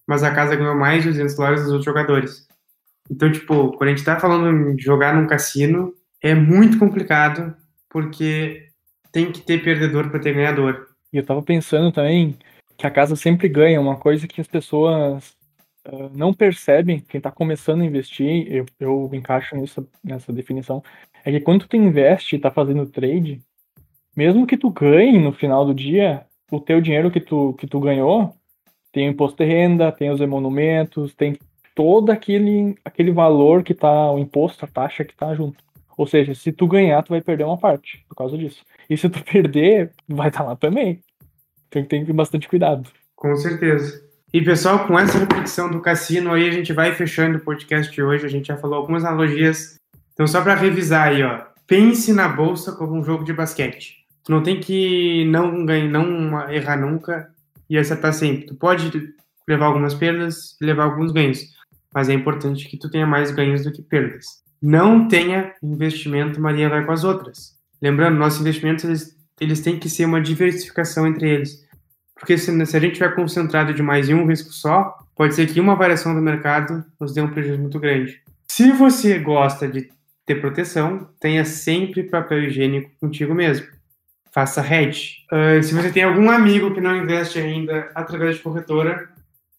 mas 0.08 0.24
a 0.24 0.34
casa 0.34 0.56
ganhou 0.56 0.76
mais 0.76 1.04
de 1.04 1.10
200 1.10 1.36
dólares 1.36 1.62
dos 1.62 1.70
outros 1.70 1.86
jogadores. 1.86 2.48
Então, 3.10 3.32
tipo, 3.32 3.72
quando 3.74 3.90
a 3.90 3.94
gente 3.94 4.06
tá 4.06 4.20
falando 4.20 4.76
de 4.76 4.84
jogar 4.84 5.14
num 5.14 5.28
cassino, 5.28 5.94
é 6.22 6.34
muito 6.34 6.80
complicado, 6.80 7.54
porque 7.90 8.70
tem 9.12 9.32
que 9.32 9.42
ter 9.42 9.64
perdedor 9.64 10.10
para 10.10 10.20
ter 10.20 10.34
ganhador. 10.34 10.88
E 11.12 11.18
eu 11.18 11.26
tava 11.26 11.42
pensando 11.42 11.92
também 11.92 12.38
que 12.78 12.88
a 12.88 12.92
casa 12.92 13.16
sempre 13.16 13.50
ganha, 13.50 13.82
uma 13.82 13.98
coisa 13.98 14.28
que 14.28 14.40
as 14.40 14.48
pessoas 14.48 15.36
uh, 15.88 16.10
não 16.16 16.34
percebem, 16.34 17.02
quem 17.02 17.20
tá 17.20 17.32
começando 17.32 17.82
a 17.82 17.86
investir, 17.86 18.48
eu, 18.52 18.66
eu 18.80 19.10
encaixo 19.14 19.56
nisso, 19.56 19.88
nessa 20.04 20.32
definição, 20.32 20.82
é 21.26 21.32
que 21.32 21.42
quando 21.42 21.68
tu 21.68 21.76
investe 21.76 22.36
e 22.36 22.40
tá 22.40 22.50
fazendo 22.50 22.86
trade, 22.86 23.42
mesmo 24.16 24.48
que 24.48 24.58
tu 24.58 24.70
ganhe 24.70 25.20
no 25.20 25.32
final 25.32 25.66
do 25.66 25.74
dia, 25.74 26.26
o 26.52 26.60
teu 26.60 26.82
dinheiro 26.82 27.12
que 27.12 27.20
tu, 27.20 27.54
que 27.54 27.68
tu 27.68 27.80
ganhou 27.80 28.36
tem 28.92 29.08
o 29.08 29.12
imposto 29.12 29.38
de 29.38 29.50
renda, 29.50 29.92
tem 29.92 30.12
os 30.12 30.20
emolumentos, 30.20 31.14
tem 31.14 31.38
todo 31.74 32.12
aquele, 32.12 32.76
aquele 32.84 33.12
valor 33.12 33.64
que 33.64 33.74
tá, 33.74 34.12
o 34.12 34.20
imposto, 34.20 34.66
a 34.66 34.68
taxa 34.68 35.06
que 35.06 35.16
tá 35.16 35.34
junto. 35.34 35.64
Ou 35.98 36.06
seja, 36.06 36.36
se 36.36 36.52
tu 36.52 36.68
ganhar, 36.68 37.02
tu 37.04 37.10
vai 37.10 37.22
perder 37.22 37.46
uma 37.46 37.58
parte 37.58 38.04
por 38.10 38.16
causa 38.16 38.38
disso. 38.38 38.64
E 38.90 38.98
se 38.98 39.10
tu 39.10 39.24
perder, 39.24 39.92
vai 40.08 40.28
estar 40.28 40.40
tá 40.40 40.50
lá 40.50 40.56
também. 40.56 41.00
Então 41.68 41.84
tem 41.86 42.02
que 42.02 42.08
ter 42.08 42.14
bastante 42.14 42.50
cuidado. 42.50 42.90
Com 43.16 43.36
certeza. 43.36 44.02
E 44.34 44.42
pessoal, 44.42 44.88
com 44.88 44.98
essa 44.98 45.18
repetição 45.18 45.70
do 45.70 45.82
cassino 45.82 46.34
aí, 46.34 46.48
a 46.48 46.52
gente 46.52 46.74
vai 46.74 46.94
fechando 46.94 47.38
o 47.38 47.42
podcast 47.42 47.94
de 47.94 48.02
hoje. 48.02 48.26
A 48.26 48.30
gente 48.30 48.48
já 48.48 48.58
falou 48.58 48.78
algumas 48.78 49.06
analogias. 49.06 49.76
Então, 50.14 50.26
só 50.26 50.42
para 50.42 50.56
revisar 50.56 51.10
aí, 51.10 51.24
ó. 51.24 51.42
Pense 51.68 52.12
na 52.14 52.28
bolsa 52.28 52.74
como 52.74 52.94
um 52.94 53.04
jogo 53.04 53.24
de 53.24 53.34
basquete. 53.34 54.01
Tu 54.24 54.32
não 54.32 54.44
tem 54.44 54.60
que 54.60 55.26
não 55.26 55.66
ganhar, 55.66 55.90
não 55.90 56.50
errar 56.52 56.78
nunca 56.78 57.30
e 57.70 57.78
acertar 57.78 58.14
sempre. 58.14 58.46
Tu 58.46 58.56
pode 58.56 58.92
levar 59.48 59.66
algumas 59.66 59.94
perdas 59.94 60.56
e 60.62 60.66
levar 60.66 60.84
alguns 60.84 61.12
ganhos, 61.12 61.40
mas 61.94 62.10
é 62.10 62.14
importante 62.14 62.68
que 62.68 62.78
tu 62.78 62.90
tenha 62.90 63.08
mais 63.08 63.32
ganhos 63.32 63.64
do 63.64 63.72
que 63.72 63.82
perdas. 63.82 64.26
Não 64.62 65.08
tenha 65.08 65.54
investimento 65.64 66.40
Maria 66.40 66.70
vai 66.70 66.86
com 66.86 66.92
as 66.92 67.04
outras. 67.04 67.58
Lembrando, 67.82 68.18
nossos 68.18 68.42
investimentos 68.42 68.84
eles, 68.86 69.18
eles 69.40 69.62
têm 69.62 69.80
que 69.80 69.90
ser 69.90 70.06
uma 70.06 70.22
diversificação 70.22 71.08
entre 71.08 71.28
eles. 71.28 71.68
Porque 72.14 72.38
se, 72.38 72.66
se 72.66 72.78
a 72.78 72.80
gente 72.80 72.92
estiver 72.92 73.16
concentrado 73.16 73.74
demais 73.74 74.08
em 74.08 74.14
um 74.14 74.28
risco 74.28 74.54
só, 74.54 74.96
pode 75.16 75.34
ser 75.34 75.48
que 75.48 75.60
uma 75.60 75.76
variação 75.76 76.14
do 76.14 76.22
mercado 76.22 76.86
nos 77.00 77.12
dê 77.12 77.22
um 77.22 77.32
prejuízo 77.32 77.60
muito 77.60 77.80
grande. 77.80 78.22
Se 78.48 78.72
você 78.72 79.18
gosta 79.18 79.68
de 79.68 79.90
ter 80.24 80.36
proteção, 80.36 81.10
tenha 81.20 81.44
sempre 81.44 82.04
papel 82.04 82.44
higiênico 82.44 82.92
contigo 83.00 83.34
mesmo 83.34 83.66
faça 84.32 84.66
hedge. 84.66 85.26
Uh, 85.32 85.62
se 85.62 85.74
você 85.74 85.92
tem 85.92 86.04
algum 86.04 86.30
amigo 86.30 86.74
que 86.74 86.82
não 86.82 86.96
investe 86.96 87.40
ainda 87.40 87.92
através 87.94 88.38
de 88.38 88.42
corretora, 88.42 89.10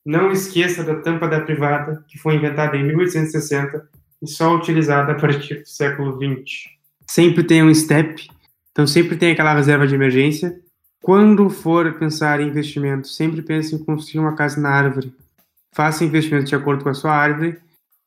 não 0.04 0.32
esqueça 0.32 0.82
da 0.82 0.96
tampa 0.96 1.28
da 1.28 1.40
privada, 1.40 2.04
que 2.08 2.18
foi 2.18 2.34
inventada 2.34 2.76
em 2.76 2.84
1860 2.84 3.88
e 4.22 4.26
só 4.26 4.54
utilizada 4.54 5.12
a 5.12 5.14
partir 5.14 5.60
do 5.60 5.68
século 5.68 6.18
20. 6.18 6.70
Sempre 7.06 7.44
tenha 7.44 7.64
um 7.64 7.74
step, 7.74 8.28
então 8.70 8.86
sempre 8.86 9.16
tem 9.16 9.32
aquela 9.32 9.54
reserva 9.54 9.86
de 9.86 9.94
emergência. 9.94 10.58
Quando 11.00 11.50
for 11.50 11.92
pensar 11.98 12.40
em 12.40 12.48
investimento, 12.48 13.08
sempre 13.08 13.42
pense 13.42 13.74
em 13.74 13.84
construir 13.84 14.20
uma 14.20 14.34
casa 14.34 14.60
na 14.60 14.70
árvore. 14.70 15.12
Faça 15.72 16.04
investimento 16.04 16.46
de 16.46 16.54
acordo 16.54 16.82
com 16.82 16.90
a 16.90 16.94
sua 16.94 17.12
árvore 17.12 17.58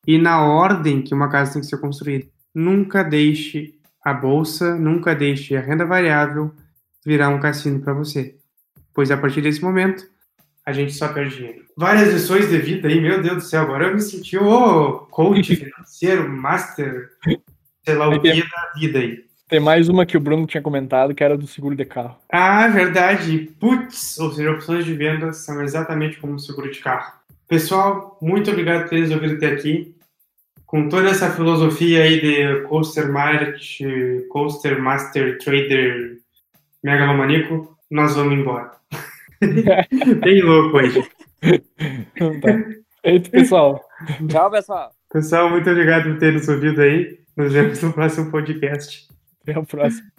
e 0.07 0.17
na 0.17 0.41
ordem 0.41 1.01
que 1.01 1.13
uma 1.13 1.29
casa 1.29 1.53
tem 1.53 1.61
que 1.61 1.67
ser 1.67 1.77
construída. 1.77 2.25
Nunca 2.53 3.03
deixe 3.03 3.73
a 4.05 4.13
bolsa 4.13 4.75
nunca 4.75 5.15
deixe 5.15 5.57
a 5.57 5.61
renda 5.61 5.83
variável 5.83 6.53
virar 7.03 7.29
um 7.29 7.39
cassino 7.39 7.79
para 7.79 7.91
você, 7.91 8.35
pois 8.93 9.09
a 9.09 9.17
partir 9.17 9.41
desse 9.41 9.63
momento 9.63 10.07
a 10.63 10.71
gente 10.71 10.93
só 10.93 11.07
perde 11.07 11.37
dinheiro. 11.37 11.65
Várias 11.75 12.13
lições 12.13 12.47
de 12.47 12.57
vida 12.59 12.87
aí, 12.87 13.01
meu 13.01 13.21
Deus 13.21 13.35
do 13.35 13.41
céu, 13.41 13.63
agora 13.63 13.87
eu 13.87 13.95
me 13.95 14.01
senti 14.01 14.37
o 14.37 14.99
coach 15.09 15.55
financeiro, 15.57 16.29
master, 16.29 17.09
sei 17.83 17.95
lá 17.95 18.07
o 18.09 18.21
que 18.21 18.29
da 18.31 18.71
vida 18.75 18.99
aí. 18.99 19.25
Tem 19.47 19.59
mais 19.59 19.89
uma 19.89 20.05
que 20.05 20.17
o 20.17 20.19
Bruno 20.19 20.47
tinha 20.47 20.61
comentado, 20.61 21.13
que 21.13 21.23
era 21.23 21.37
do 21.37 21.45
seguro 21.45 21.75
de 21.75 21.85
carro. 21.85 22.17
Ah, 22.31 22.67
verdade. 22.67 23.51
Putz, 23.59 24.17
ou 24.17 24.31
seja, 24.31 24.51
opções 24.51 24.85
de 24.85 24.93
venda 24.95 25.33
são 25.33 25.61
exatamente 25.61 26.17
como 26.17 26.33
o 26.33 26.39
seguro 26.39 26.71
de 26.71 26.79
carro. 26.79 27.13
Pessoal, 27.47 28.17
muito 28.19 28.49
obrigado 28.49 28.81
por 28.81 28.89
terem 28.89 29.13
ouvido 29.13 29.35
até 29.35 29.47
aqui 29.47 29.94
com 30.65 30.89
toda 30.89 31.09
essa 31.09 31.31
filosofia 31.31 32.03
aí 32.03 32.21
de 32.21 32.61
coaster 32.67 33.11
market, 33.11 33.79
coaster 34.29 34.81
master 34.81 35.37
trader 35.37 36.17
megalomaníaco, 36.83 37.77
nós 37.89 38.15
vamos 38.15 38.39
embora. 38.39 38.71
Bem 40.21 40.41
louco 40.41 40.77
aí. 40.77 41.03
Então 42.15 42.39
tá. 42.39 42.49
Eita, 43.03 43.29
pessoal. 43.29 43.81
Tchau, 44.27 44.51
pessoal. 44.51 44.91
Pessoal, 45.11 45.49
muito 45.49 45.69
obrigado 45.69 46.09
por 46.09 46.19
ter 46.19 46.33
nos 46.33 46.47
ouvido 46.49 46.81
aí. 46.81 47.19
Nos 47.37 47.53
vemos 47.53 47.81
no 47.81 47.93
próximo 47.93 48.31
podcast. 48.31 49.07
Até 49.41 49.53
a 49.57 49.63
próxima. 49.63 50.14